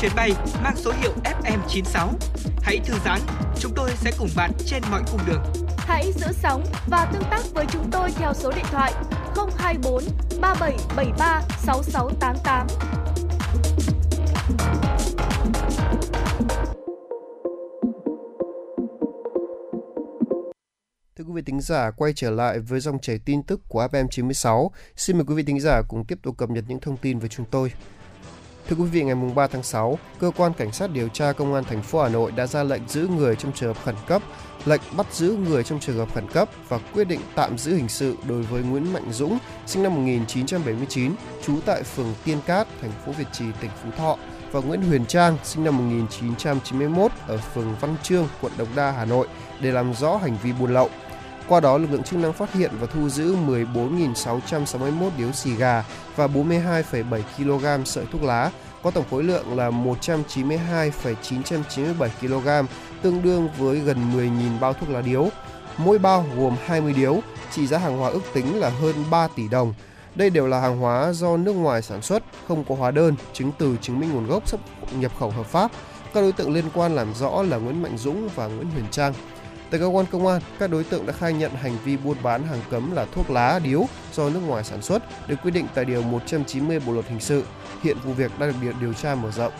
[0.00, 0.32] chuyến bay
[0.62, 2.08] mang số hiệu FM96.
[2.62, 3.20] Hãy thư giãn,
[3.58, 5.42] chúng tôi sẽ cùng bạn trên mọi cung đường.
[5.76, 8.92] Hãy giữ sóng và tương tác với chúng tôi theo số điện thoại
[9.56, 10.04] 024
[10.40, 12.66] 3773 6688.
[21.16, 24.68] Thưa quý vị thính giả, quay trở lại với dòng chảy tin tức của FM96.
[24.96, 27.28] Xin mời quý vị thính giả cùng tiếp tục cập nhật những thông tin với
[27.28, 27.72] chúng tôi.
[28.70, 31.64] Thưa quý vị, ngày 3 tháng 6, cơ quan cảnh sát điều tra công an
[31.64, 34.22] thành phố Hà Nội đã ra lệnh giữ người trong trường hợp khẩn cấp,
[34.64, 37.88] lệnh bắt giữ người trong trường hợp khẩn cấp và quyết định tạm giữ hình
[37.88, 41.12] sự đối với Nguyễn Mạnh Dũng, sinh năm 1979,
[41.46, 44.16] trú tại phường Tiên Cát, thành phố Việt Trì, tỉnh Phú Thọ
[44.52, 49.04] và Nguyễn Huyền Trang, sinh năm 1991 ở phường Văn trương quận Đống Đa, Hà
[49.04, 49.26] Nội
[49.60, 50.90] để làm rõ hành vi buôn lậu.
[51.50, 55.84] Qua đó, lực lượng chức năng phát hiện và thu giữ 14.661 điếu xì gà
[56.16, 58.50] và 42,7 kg sợi thuốc lá,
[58.82, 62.48] có tổng khối lượng là 192,997 kg,
[63.02, 65.28] tương đương với gần 10.000 bao thuốc lá điếu.
[65.76, 67.20] Mỗi bao gồm 20 điếu,
[67.52, 69.74] trị giá hàng hóa ước tính là hơn 3 tỷ đồng.
[70.14, 73.52] Đây đều là hàng hóa do nước ngoài sản xuất, không có hóa đơn, chứng
[73.58, 74.60] từ chứng minh nguồn gốc xuất
[74.92, 75.70] nhập khẩu hợp pháp.
[76.14, 79.12] Các đối tượng liên quan làm rõ là Nguyễn Mạnh Dũng và Nguyễn Huyền Trang.
[79.70, 82.44] Tại cơ quan công an, các đối tượng đã khai nhận hành vi buôn bán
[82.44, 85.84] hàng cấm là thuốc lá điếu do nước ngoài sản xuất được quy định tại
[85.84, 87.44] điều 190 Bộ luật hình sự.
[87.82, 89.52] Hiện vụ việc đang được điều, tra mở rộng.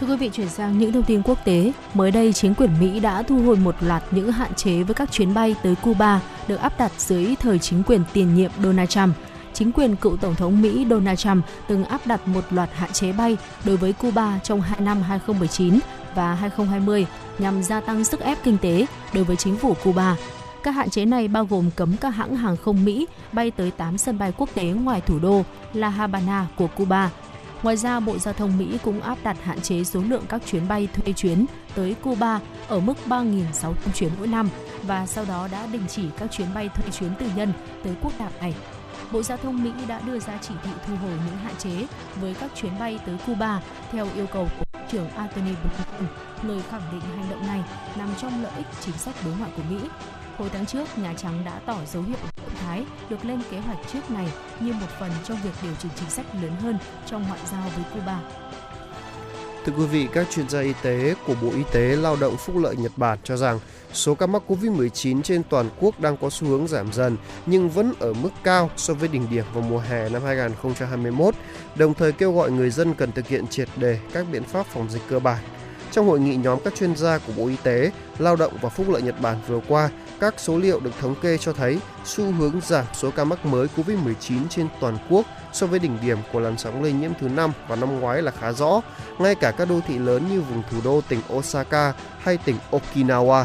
[0.00, 1.72] Thưa quý vị, chuyển sang những thông tin quốc tế.
[1.94, 5.12] Mới đây, chính quyền Mỹ đã thu hồi một loạt những hạn chế với các
[5.12, 9.16] chuyến bay tới Cuba được áp đặt dưới thời chính quyền tiền nhiệm Donald Trump.
[9.52, 13.12] Chính quyền cựu Tổng thống Mỹ Donald Trump từng áp đặt một loạt hạn chế
[13.12, 15.78] bay đối với Cuba trong hai năm 2019
[16.14, 17.06] và 2020
[17.38, 20.16] nhằm gia tăng sức ép kinh tế đối với chính phủ Cuba.
[20.62, 23.98] Các hạn chế này bao gồm cấm các hãng hàng không Mỹ bay tới 8
[23.98, 27.10] sân bay quốc tế ngoài thủ đô La Habana của Cuba.
[27.62, 30.68] Ngoài ra, Bộ Giao thông Mỹ cũng áp đặt hạn chế số lượng các chuyến
[30.68, 34.48] bay thuê chuyến tới Cuba ở mức 3.600 chuyến mỗi năm
[34.82, 37.52] và sau đó đã đình chỉ các chuyến bay thuê chuyến tư nhân
[37.84, 38.54] tới quốc đảo này.
[39.12, 41.86] Bộ Giao thông Mỹ đã đưa ra chỉ thị thu hồi những hạn chế
[42.20, 43.60] với các chuyến bay tới Cuba
[43.92, 46.08] theo yêu cầu của Bộ trưởng Antony Blinken,
[46.42, 47.62] người khẳng định hành động này
[47.98, 49.80] nằm trong lợi ích chính sách đối ngoại của Mỹ.
[50.38, 53.78] Hồi tháng trước, Nhà Trắng đã tỏ dấu hiệu động thái được lên kế hoạch
[53.92, 54.28] trước này
[54.60, 57.84] như một phần trong việc điều chỉnh chính sách lớn hơn trong ngoại giao với
[57.94, 58.20] Cuba.
[59.66, 62.56] Thưa quý vị, các chuyên gia y tế của Bộ Y tế Lao động Phúc
[62.56, 63.60] lợi Nhật Bản cho rằng
[63.92, 67.92] số ca mắc COVID-19 trên toàn quốc đang có xu hướng giảm dần nhưng vẫn
[68.00, 71.34] ở mức cao so với đỉnh điểm vào mùa hè năm 2021,
[71.76, 74.90] đồng thời kêu gọi người dân cần thực hiện triệt đề các biện pháp phòng
[74.90, 75.42] dịch cơ bản.
[75.92, 78.86] Trong hội nghị nhóm các chuyên gia của Bộ Y tế, Lao động và Phúc
[78.90, 79.90] lợi Nhật Bản vừa qua,
[80.20, 83.66] các số liệu được thống kê cho thấy xu hướng giảm số ca mắc mới
[83.76, 87.52] COVID-19 trên toàn quốc so với đỉnh điểm của làn sóng lây nhiễm thứ năm
[87.68, 88.80] vào năm ngoái là khá rõ.
[89.18, 93.44] Ngay cả các đô thị lớn như vùng thủ đô tỉnh Osaka hay tỉnh Okinawa.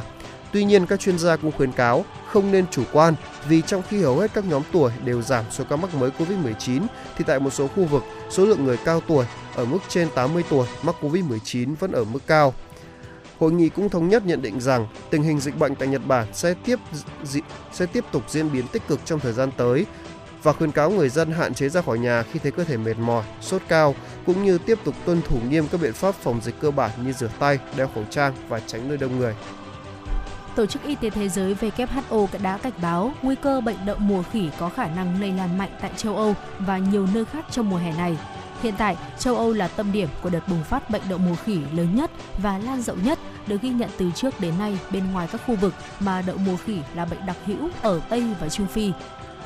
[0.51, 3.15] Tuy nhiên, các chuyên gia cũng khuyến cáo không nên chủ quan
[3.47, 6.81] vì trong khi hầu hết các nhóm tuổi đều giảm số ca mắc mới COVID-19
[7.17, 10.43] thì tại một số khu vực, số lượng người cao tuổi ở mức trên 80
[10.49, 12.53] tuổi mắc COVID-19 vẫn ở mức cao.
[13.41, 16.27] Hội nghị cũng thống nhất nhận định rằng tình hình dịch bệnh tại Nhật Bản
[16.33, 16.79] sẽ tiếp
[17.23, 19.85] di, sẽ tiếp tục diễn biến tích cực trong thời gian tới
[20.43, 22.97] và khuyến cáo người dân hạn chế ra khỏi nhà khi thấy cơ thể mệt
[22.99, 26.55] mỏi, sốt cao cũng như tiếp tục tuân thủ nghiêm các biện pháp phòng dịch
[26.59, 29.35] cơ bản như rửa tay, đeo khẩu trang và tránh nơi đông người.
[30.55, 34.23] Tổ chức Y tế Thế giới WHO đã cảnh báo nguy cơ bệnh đậu mùa
[34.31, 37.69] khỉ có khả năng lây lan mạnh tại châu Âu và nhiều nơi khác trong
[37.69, 38.17] mùa hè này.
[38.61, 41.59] Hiện tại, châu Âu là tâm điểm của đợt bùng phát bệnh đậu mùa khỉ
[41.73, 45.27] lớn nhất và lan rộng nhất được ghi nhận từ trước đến nay bên ngoài
[45.31, 48.67] các khu vực mà đậu mùa khỉ là bệnh đặc hữu ở Tây và Trung
[48.67, 48.91] Phi.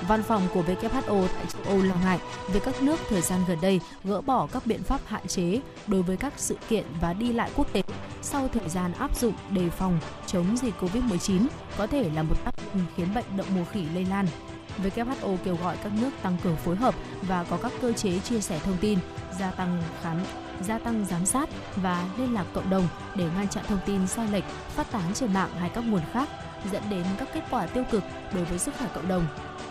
[0.08, 2.20] Văn phòng của WHO tại châu Âu lo ngại
[2.54, 6.02] về các nước thời gian gần đây gỡ bỏ các biện pháp hạn chế đối
[6.02, 7.82] với các sự kiện và đi lại quốc tế
[8.22, 11.48] sau thời gian áp dụng đề phòng chống dịch COVID-19
[11.78, 14.28] có thể là một tác nhân khiến bệnh đậu mùa khỉ lây lan.
[14.84, 18.40] WHO kêu gọi các nước tăng cường phối hợp và có các cơ chế chia
[18.40, 19.00] sẻ thông tin,
[19.40, 20.18] gia tăng khám
[20.62, 24.28] gia tăng giám sát và liên lạc cộng đồng để ngăn chặn thông tin sai
[24.28, 24.44] lệch
[24.76, 26.30] phát tán trên mạng hay các nguồn khác
[26.72, 28.04] dẫn đến các kết quả tiêu cực
[28.34, 29.28] đối với sức khỏe cộng đồng.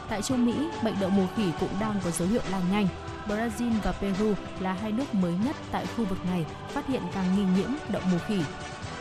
[0.08, 2.88] Tại châu Mỹ, bệnh đậu mùa khỉ cũng đang có dấu hiệu lan nhanh.
[3.26, 7.24] Brazil và Peru là hai nước mới nhất tại khu vực này phát hiện ca
[7.36, 8.38] nghi nhiễm đậu mùa khỉ.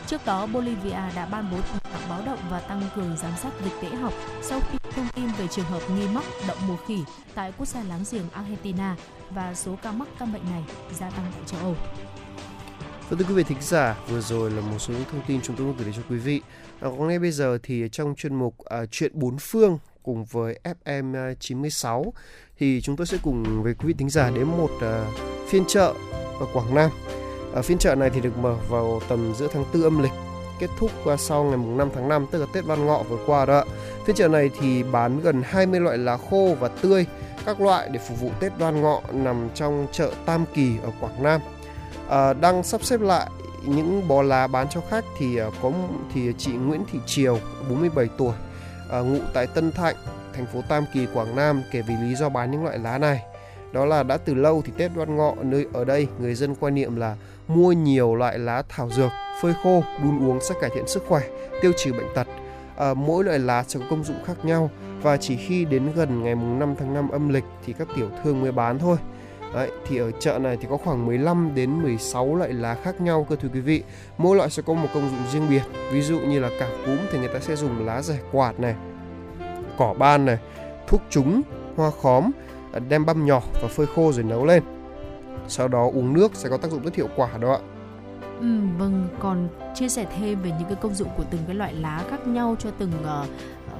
[0.06, 3.50] Trước đó, Bolivia đã ban bố tình trạng báo động và tăng cường giám sát
[3.64, 6.98] dịch tễ học sau khi thông tin về trường hợp nghi mắc đậu mùa khỉ
[7.34, 8.96] tại quốc gia láng giềng Argentina
[9.30, 10.64] và số ca mắc căn bệnh này
[10.98, 11.76] gia tăng tại châu Âu.
[13.08, 15.56] Và thưa quý vị thính giả, vừa rồi là một số những thông tin chúng
[15.56, 16.40] tôi muốn gửi đến cho quý vị.
[16.80, 20.60] À, còn ngay bây giờ thì trong chuyên mục à, Chuyện bốn phương cùng với
[20.84, 22.12] FM 96
[22.58, 25.04] thì chúng tôi sẽ cùng với quý vị thính giả đến một à,
[25.48, 25.94] phiên chợ
[26.40, 26.90] ở Quảng Nam.
[27.54, 30.12] À, phiên chợ này thì được mở vào tầm giữa tháng 4 âm lịch
[30.58, 33.18] kết thúc à, sau ngày mùng 5 tháng 5 tức là Tết Văn Ngọ vừa
[33.26, 33.64] qua đó ạ.
[34.06, 37.06] Phiên chợ này thì bán gần 20 loại lá khô và tươi
[37.46, 41.22] các loại để phục vụ Tết Đoan Ngọ nằm trong chợ Tam Kỳ ở Quảng
[41.22, 41.40] Nam.
[42.08, 43.30] À, đang sắp xếp lại
[43.66, 45.72] những bó lá bán cho khách thì à, có
[46.14, 47.38] thì chị Nguyễn Thị Triều
[47.68, 48.34] 47 tuổi
[48.90, 49.96] à, ngụ tại Tân Thạnh,
[50.34, 53.22] thành phố Tam Kỳ, Quảng Nam kể vì lý do bán những loại lá này.
[53.72, 56.74] Đó là đã từ lâu thì Tết Đoan Ngọ nơi ở đây người dân quan
[56.74, 57.16] niệm là
[57.48, 61.22] mua nhiều loại lá thảo dược, phơi khô, đun uống sẽ cải thiện sức khỏe,
[61.62, 62.26] tiêu trừ bệnh tật.
[62.76, 64.70] À, mỗi loại lá sẽ có công dụng khác nhau
[65.02, 68.08] và chỉ khi đến gần ngày mùng 5 tháng 5 âm lịch thì các tiểu
[68.22, 68.96] thương mới bán thôi.
[69.54, 73.26] Đấy, thì ở chợ này thì có khoảng 15 đến 16 loại lá khác nhau
[73.30, 73.82] cơ thưa quý vị.
[74.18, 75.62] Mỗi loại sẽ có một công dụng riêng biệt.
[75.92, 78.74] Ví dụ như là cảm cúm thì người ta sẽ dùng lá rẻ quạt này,
[79.78, 80.38] cỏ ban này,
[80.88, 81.42] thuốc trúng,
[81.76, 82.30] hoa khóm,
[82.72, 84.62] à, đem băm nhỏ và phơi khô rồi nấu lên.
[85.48, 87.58] Sau đó uống nước sẽ có tác dụng rất hiệu quả đó ạ.
[88.40, 88.46] Ừ,
[88.78, 92.04] vâng, còn chia sẻ thêm về những cái công dụng của từng cái loại lá
[92.10, 93.28] khác nhau cho từng uh,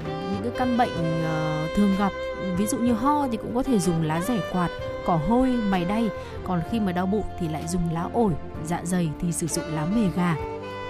[0.07, 2.13] những cái căn bệnh uh, thường gặp.
[2.57, 4.69] Ví dụ như ho thì cũng có thể dùng lá rẻ quạt,
[5.07, 6.09] cỏ hôi, mày đay.
[6.45, 8.33] Còn khi mà đau bụng thì lại dùng lá ổi,
[8.65, 10.37] dạ dày thì sử dụng lá mề gà.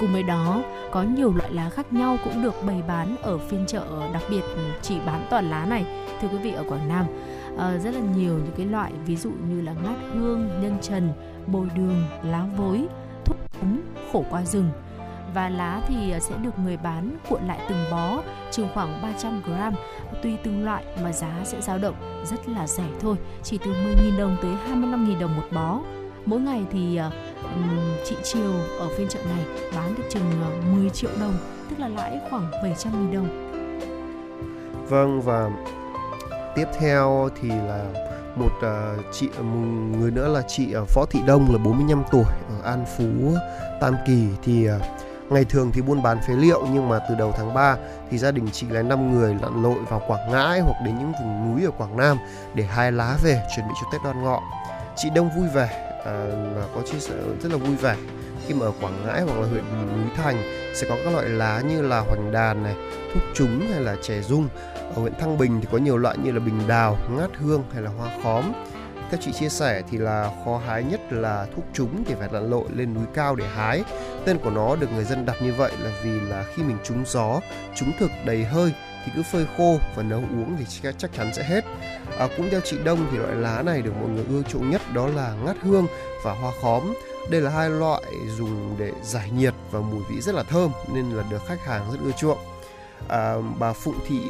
[0.00, 3.66] Cùng với đó, có nhiều loại lá khác nhau cũng được bày bán ở phiên
[3.66, 4.42] chợ đặc biệt
[4.82, 5.84] chỉ bán toàn lá này.
[6.22, 7.06] Thưa quý vị ở Quảng Nam,
[7.54, 11.12] uh, rất là nhiều những cái loại ví dụ như là ngát hương, nhân trần,
[11.46, 12.86] bồi đường, lá vối,
[13.24, 13.80] thuốc cúng,
[14.12, 14.70] khổ qua rừng.
[15.34, 19.42] Và lá thì ờ, sẽ được người bán cuộn lại từng bó chừng khoảng 300
[19.46, 19.50] g
[20.22, 24.18] tùy từng loại mà giá sẽ dao động rất là rẻ thôi chỉ từ 10.000
[24.18, 25.80] đồng tới 25.000 đồng một bó.
[26.24, 27.10] Mỗi ngày thì ờ,
[28.04, 29.44] chị Triều ở phiên chợ này
[29.76, 30.22] bán được chừng
[30.74, 31.34] 10 triệu đồng
[31.70, 33.28] tức là lãi khoảng 700.000 đồng.
[34.88, 35.50] Vâng và
[36.54, 37.84] tiếp theo thì là
[38.36, 42.02] một uh, chị ờ, một người nữa là chị uh, võ Thị Đông là 45
[42.12, 43.34] tuổi ở An Phú
[43.80, 44.26] Tam Kỳ.
[44.42, 44.82] Thì uh,
[45.30, 47.76] ngày thường thì buôn bán phế liệu nhưng mà từ đầu tháng 3
[48.10, 51.12] thì gia đình chị là 5 người lặn lội vào Quảng Ngãi hoặc đến những
[51.20, 52.18] vùng núi ở Quảng Nam
[52.54, 54.42] để hái lá về chuẩn bị cho Tết Đoan Ngọ.
[54.96, 56.26] Chị Đông vui vẻ à,
[56.74, 57.96] có chia sẻ rất là vui vẻ.
[58.46, 59.64] Khi mà ở Quảng Ngãi hoặc là huyện
[59.96, 60.36] núi Thành
[60.74, 62.74] sẽ có các loại lá như là hoành đàn này,
[63.14, 64.48] thuốc trúng hay là chè dung
[64.94, 67.82] ở huyện Thăng Bình thì có nhiều loại như là bình đào, ngát hương hay
[67.82, 68.52] là hoa khóm.
[69.10, 72.50] Theo chị chia sẻ thì là khó hái nhất là thuốc trúng thì phải lặn
[72.50, 73.82] lội lên núi cao để hái.
[74.24, 77.04] Tên của nó được người dân đặt như vậy là vì là khi mình trúng
[77.06, 77.40] gió,
[77.76, 78.72] trúng thực đầy hơi
[79.04, 81.64] thì cứ phơi khô và nấu uống thì chắc chắn sẽ hết.
[82.18, 84.82] À, cũng theo chị Đông thì loại lá này được mọi người ưa chuộng nhất
[84.94, 85.86] đó là ngát hương
[86.24, 86.94] và hoa khóm.
[87.30, 88.02] Đây là hai loại
[88.38, 91.90] dùng để giải nhiệt và mùi vị rất là thơm nên là được khách hàng
[91.92, 92.38] rất ưa chuộng.
[93.08, 94.20] À, bà Phụng Thị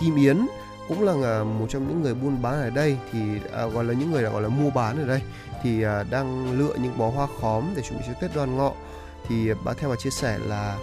[0.00, 0.46] Kim Yến
[0.88, 3.20] cũng là một trong những người buôn bán ở đây thì
[3.52, 5.22] à, gọi là những người gọi là mua bán ở đây
[5.62, 8.72] thì à, đang lựa những bó hoa khóm để chuẩn bị cho Tết Đoan Ngọ.
[9.28, 10.78] Thì bà theo bà chia sẻ là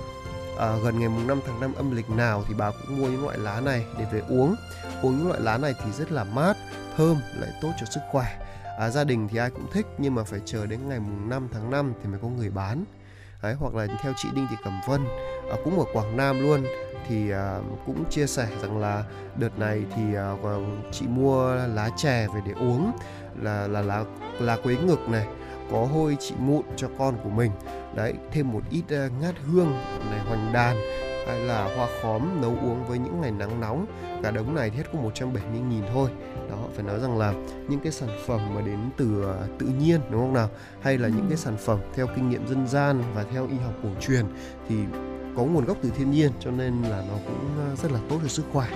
[0.59, 3.23] à, gần ngày mùng 5 tháng 5 âm lịch nào thì bà cũng mua những
[3.25, 4.55] loại lá này để về uống.
[5.01, 6.57] Uống những loại lá này thì rất là mát
[6.97, 8.37] thơm lại tốt cho sức khỏe.
[8.79, 11.47] À, gia đình thì ai cũng thích nhưng mà phải chờ đến ngày mùng 5
[11.53, 12.83] tháng 5 thì mới có người bán.
[13.41, 15.05] Đấy, hoặc là theo chị Đinh Thị Cẩm Vân
[15.51, 16.63] à, cũng ở Quảng Nam luôn.
[17.07, 19.03] Thì à, cũng chia sẻ rằng là
[19.35, 20.35] đợt này thì à,
[20.91, 22.91] chị mua lá chè về để uống
[23.41, 24.03] là là lá
[24.39, 25.27] lá quế ngực này
[25.71, 27.51] có hôi chị mụn cho con của mình.
[27.95, 29.71] Đấy thêm một ít uh, ngát hương
[30.11, 30.77] này hoành đàn
[31.27, 33.85] hay là hoa khóm nấu uống với những ngày nắng nóng.
[34.23, 36.09] Cả đống này hết có 170 nghìn thôi.
[36.49, 37.33] Đó phải nói rằng là
[37.69, 40.49] những cái sản phẩm mà đến từ uh, tự nhiên đúng không nào?
[40.81, 43.73] Hay là những cái sản phẩm theo kinh nghiệm dân gian và theo y học
[43.83, 44.25] cổ truyền
[44.69, 44.75] thì
[45.37, 48.27] có nguồn gốc từ thiên nhiên cho nên là nó cũng rất là tốt cho
[48.27, 48.67] sức khỏe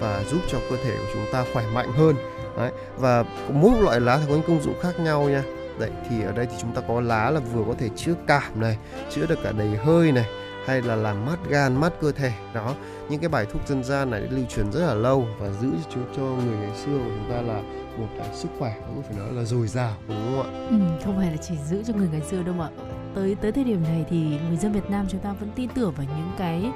[0.00, 2.16] và giúp cho cơ thể của chúng ta khỏe mạnh hơn.
[2.56, 2.72] Đấy.
[2.96, 5.42] và mỗi loại lá thì có những công dụng khác nhau nha.
[5.78, 8.60] Đấy thì ở đây thì chúng ta có lá là vừa có thể chữa cảm
[8.60, 8.78] này,
[9.10, 10.26] chữa được cả đầy hơi này
[10.66, 12.32] hay là làm mát gan, mát cơ thể.
[12.54, 12.74] Đó,
[13.08, 16.00] những cái bài thuốc dân gian này lưu truyền rất là lâu và giữ cho
[16.16, 17.62] cho người ngày xưa của chúng ta là
[17.98, 20.66] một cái sức khỏe cũng phải nói là dồi dào đúng không ạ?
[20.70, 22.68] Ừ, không phải là chỉ giữ cho người ngày xưa đâu mà
[23.14, 25.92] tới tới thời điểm này thì người dân Việt Nam chúng ta vẫn tin tưởng
[25.96, 26.72] vào những cái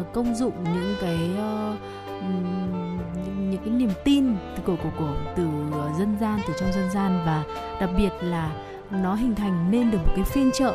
[0.00, 1.78] uh, công dụng những cái uh,
[3.14, 5.44] những, những cái niềm tin từ cổ cổ cổ từ
[5.98, 7.44] dân gian từ trong dân gian và
[7.80, 8.52] đặc biệt là
[8.90, 10.74] nó hình thành nên được một cái phiên chợ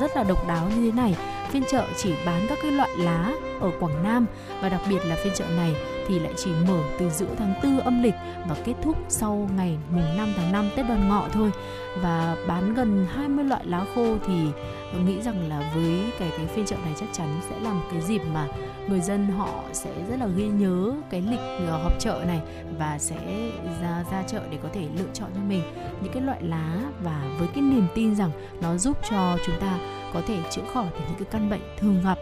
[0.00, 1.16] rất là độc đáo như thế này.
[1.50, 4.26] Phiên chợ chỉ bán các cái loại lá ở Quảng Nam
[4.62, 5.74] và đặc biệt là phiên chợ này
[6.08, 8.14] thì lại chỉ mở từ giữa tháng 4 âm lịch
[8.48, 11.50] và kết thúc sau ngày mùng 5 tháng 5 Tết Đoan Ngọ thôi.
[12.02, 14.34] Và bán gần 20 loại lá khô thì
[15.06, 18.00] nghĩ rằng là với cái cái phiên chợ này chắc chắn sẽ là một cái
[18.00, 18.48] dịp mà
[18.88, 22.40] người dân họ sẽ rất là ghi nhớ cái lịch ờ, họp chợ này
[22.78, 23.50] và sẽ
[23.82, 25.62] ra ra chợ để có thể lựa chọn cho mình
[26.02, 28.30] những cái loại lá và với cái niềm tin rằng
[28.60, 29.78] nó giúp cho chúng ta
[30.14, 32.18] có thể chữa khỏi từ những cái căn bệnh thường gặp.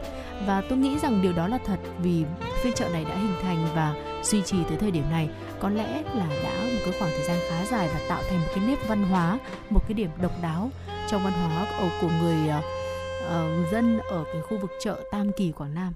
[0.46, 2.24] Và tôi nghĩ rằng điều đó là thật vì
[2.62, 5.28] phiên chợ này đã hình thành và duy trì tới thời điểm này.
[5.60, 8.46] Có lẽ là đã một cái khoảng thời gian khá dài và tạo thành một
[8.54, 9.38] cái nếp văn hóa,
[9.70, 10.70] một cái điểm độc đáo
[11.14, 11.66] trong văn hóa
[12.00, 12.64] của người uh,
[13.26, 15.92] uh, dân ở cái khu vực chợ Tam Kỳ Quảng Nam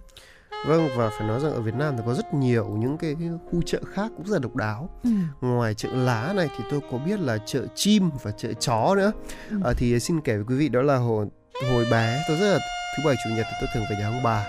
[0.66, 3.28] Vâng và phải nói rằng ở Việt Nam thì có rất nhiều những cái, cái
[3.50, 4.88] khu chợ khác cũng rất là độc đáo.
[5.04, 5.10] Ừ.
[5.40, 9.12] Ngoài chợ lá này thì tôi có biết là chợ chim và chợ chó nữa.
[9.50, 9.56] Ừ.
[9.64, 11.26] À, thì xin kể với quý vị đó là hồi
[11.70, 12.58] hồi bé tôi rất là
[12.96, 14.46] thứ bảy chủ nhật thì tôi thường về nhà ông bà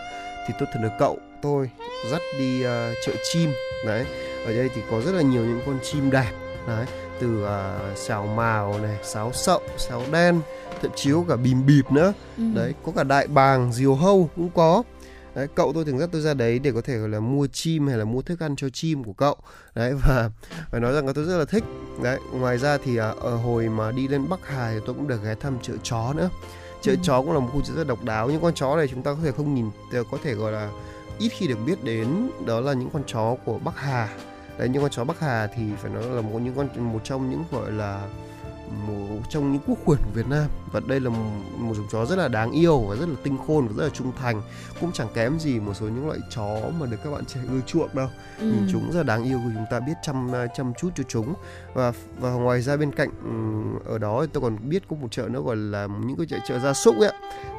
[0.47, 1.69] thì tôi thường được cậu tôi
[2.11, 3.49] dắt đi ờ, chợ chim
[3.85, 4.05] đấy
[4.45, 6.31] ở đây thì có rất là nhiều những con chim đẹp
[6.67, 6.85] đấy
[7.19, 10.41] từ uh, sào màu này sáo sậu sáo đen
[10.81, 12.13] thậm chí có cả bìm bịp nữa.
[12.37, 12.43] Ừ.
[12.55, 14.83] đấy có cả đại bàng diều hâu cũng có.
[15.35, 17.87] Đấy cậu tôi thường dắt tôi ra đấy để có thể gọi là mua chim
[17.87, 19.35] hay là mua thức ăn cho chim của cậu.
[19.75, 20.29] Đấy và
[20.71, 21.63] phải nói rằng là tôi rất là thích.
[22.03, 25.07] Đấy ngoài ra thì à, ở hồi mà đi lên bắc hà thì tôi cũng
[25.07, 26.29] được ghé thăm chợ chó nữa.
[26.81, 26.97] Chợ Ừ.
[27.03, 28.29] chó cũng là một khu chợ rất độc đáo.
[28.29, 29.69] Những con chó này chúng ta có thể không nhìn
[30.11, 30.69] có thể gọi là
[31.19, 32.29] ít khi được biết đến.
[32.45, 34.09] Đó là những con chó của bắc hà
[34.59, 37.29] đấy, những con chó bắc hà thì phải nói là một, những con, một trong
[37.29, 38.07] những, gọi là
[38.87, 40.45] một trong những quốc khuẩn của Việt Nam.
[40.71, 41.25] Và đây là một,
[41.57, 43.89] một giống chó rất là đáng yêu và rất là tinh khôn và rất là
[43.89, 44.41] trung thành.
[44.81, 47.59] Cũng chẳng kém gì một số những loại chó mà được các bạn trẻ ưa
[47.65, 48.07] chuộng đâu.
[48.39, 48.45] Ừ.
[48.45, 51.33] nhìn chúng rất là đáng yêu chúng ta biết chăm chăm chút cho chúng.
[51.73, 55.07] Và và ngoài ra bên cạnh ừm, ở đó thì tôi còn biết có một
[55.11, 57.11] chợ nữa gọi là những cái chợ chợ gia súc ấy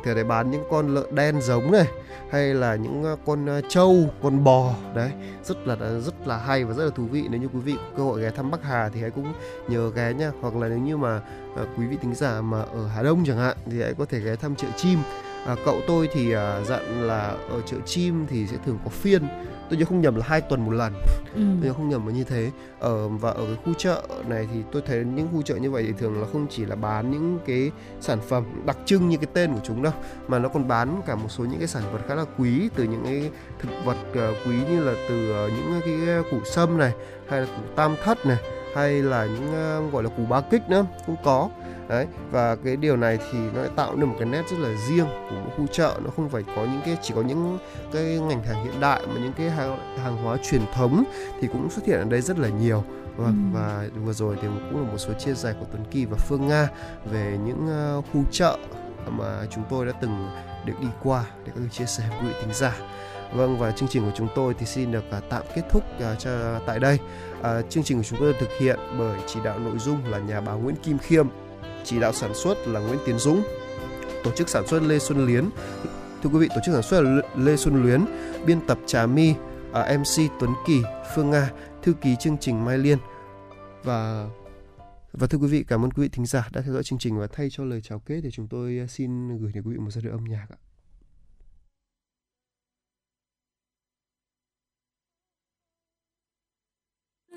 [0.05, 1.87] thì ở đấy bán những con lợn đen giống này
[2.31, 5.11] hay là những ờ, con ờ, trâu con bò đấy.
[5.45, 7.25] Rất là rất là hay và rất là thú vị.
[7.31, 9.33] Nếu như quý vị có cơ hội ghé thăm Bắc Hà thì hãy cũng
[9.69, 11.21] nhớ ghé nha hoặc là nếu như mà
[11.57, 14.21] ờ, quý vị thính giả mà ở Hà Đông chẳng hạn thì hãy có thể
[14.21, 14.99] ghé thăm chợ chim.
[15.47, 19.29] À, cậu tôi thì à, dặn là ở chợ chim thì sẽ thường có phiên.
[19.71, 20.93] Tôi nhớ không nhầm là hai tuần một lần.
[21.35, 21.43] Ừ.
[21.61, 22.51] tôi nhớ không nhầm là như thế.
[22.79, 25.85] Ở và ở cái khu chợ này thì tôi thấy những khu chợ như vậy
[25.87, 27.71] thì thường là không chỉ là bán những cái
[28.01, 29.93] sản phẩm đặc trưng như cái tên của chúng đâu
[30.29, 32.85] mà nó còn bán cả một số những cái sản vật khá là quý từ
[32.85, 36.93] những cái thực vật ờ, quý như là từ ờ, những cái củ sâm này
[37.29, 38.39] hay là củ tam thất này
[38.75, 41.49] hay là những ờ, gọi là củ ba kích nữa cũng có.
[41.89, 44.69] Đấy và cái điều này thì nó lại tạo nên một cái nét rất là
[44.89, 45.95] riêng của một khu chợ.
[46.05, 47.59] Nó không phải có những cái chỉ có những
[47.93, 51.05] cái ngành hàng hiện đại mà những cái hàng, hàng hóa truyền thống
[51.41, 52.85] thì cũng xuất hiện ở đây rất là nhiều.
[53.17, 53.53] Vâng Ừm.
[53.53, 56.49] và vừa rồi thì cũng là một số chia sẻ của Tuấn Kỳ và Phương
[56.49, 56.69] Nga
[57.05, 58.57] về những ờ, khu chợ
[59.07, 60.29] mà chúng tôi đã từng
[60.67, 62.77] được đi qua để thể chia sẻ với quý vị thính giả.
[63.35, 66.15] Vâng và chương trình của chúng tôi thì xin được à, tạm kết thúc à,
[66.15, 66.99] cho tại đây.
[67.43, 70.19] À, chương trình của chúng tôi được thực hiện bởi chỉ đạo nội dung là
[70.19, 71.27] nhà báo Nguyễn Kim Khiêm,
[71.85, 73.43] chỉ đạo sản xuất là Nguyễn Tiến Dũng,
[74.25, 75.45] tổ chức sản xuất Lê Xuân Liến.
[76.23, 78.05] Thưa quý vị, tổ chức sản xuất là Lê- Xuân Luyến,
[78.47, 79.35] biên tập Trà My,
[79.73, 80.83] à, MC Tuấn Kỳ,
[81.15, 81.51] Phương Nga,
[81.83, 82.99] thư ký chương trình Mai Liên
[83.85, 84.29] và
[85.13, 87.19] và thưa quý vị, cảm ơn quý vị thính giả đã theo dõi chương trình
[87.19, 89.79] và thay cho lời chào kết thì chúng tôi à, xin gửi đến quý vị
[89.79, 90.57] một giai điệu âm nhạc ạ.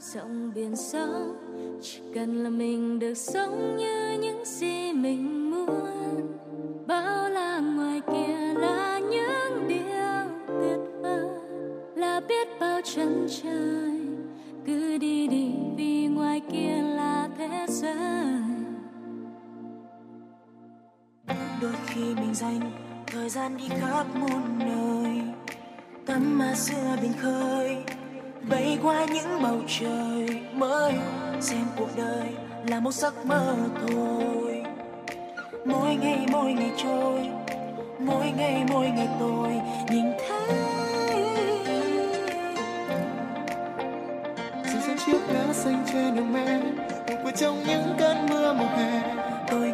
[0.03, 1.35] Rộng biển sâu
[1.81, 6.37] chỉ cần là mình được sống như những gì mình muốn.
[6.87, 11.25] Bao la ngoài kia là những điều tuyệt vời,
[11.95, 13.99] là biết bao chân trời.
[14.65, 17.95] Cứ đi đi, vì ngoài kia là thế giới.
[21.61, 22.71] Đôi khi mình dành
[23.07, 25.21] thời gian đi khắp muôn nơi,
[26.05, 27.77] tắm mà xưa biển khơi
[28.49, 30.93] bay qua những bầu trời mới.
[31.41, 32.27] Xem cuộc đời
[32.67, 33.55] là một giấc mơ
[33.87, 34.63] thôi.
[35.65, 37.29] Mỗi ngày mỗi ngày trôi.
[37.99, 39.49] Mỗi ngày mỗi ngày tôi
[39.89, 40.73] nhìn thấy.
[44.87, 46.59] Dừng chiếc lá xanh trên đường mẹ
[47.23, 49.01] Ngủ trong những cơn mưa mùa hè,
[49.51, 49.71] tôi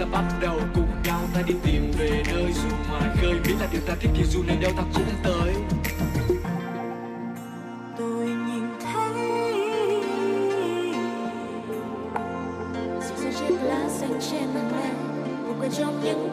[0.00, 3.66] ta bắt đầu cùng nhau ta đi tìm về nơi dù ngoài khơi biết là
[3.72, 5.54] điều ta thích thì dù nơi đâu ta cũng tới.
[7.98, 9.50] Tôi nhìn thấy
[13.62, 14.92] lá xanh trên mặt mẹ
[15.46, 16.29] một quên trong những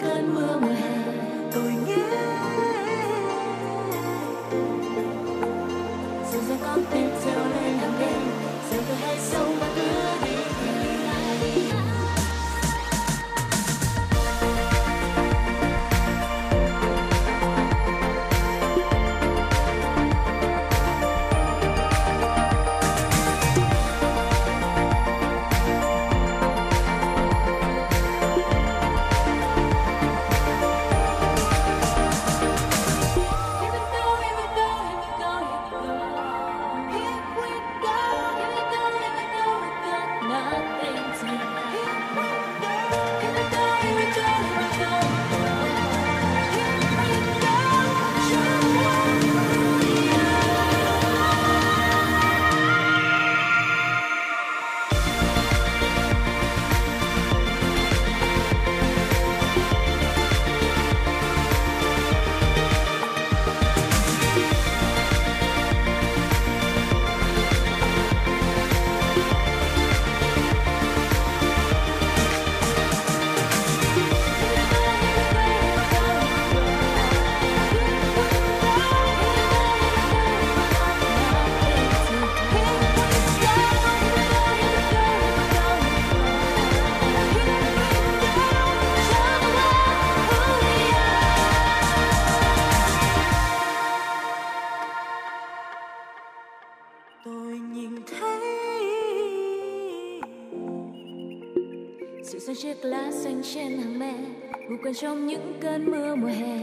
[105.02, 106.58] trong những cơn mưa mùa hè.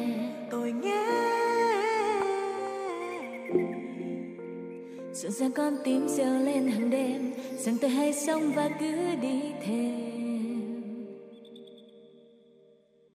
[0.50, 1.04] Tôi nghe.
[5.12, 9.43] Dường dàng con tim reo lên hàng đêm rằng tôi hay sống và cứ đi.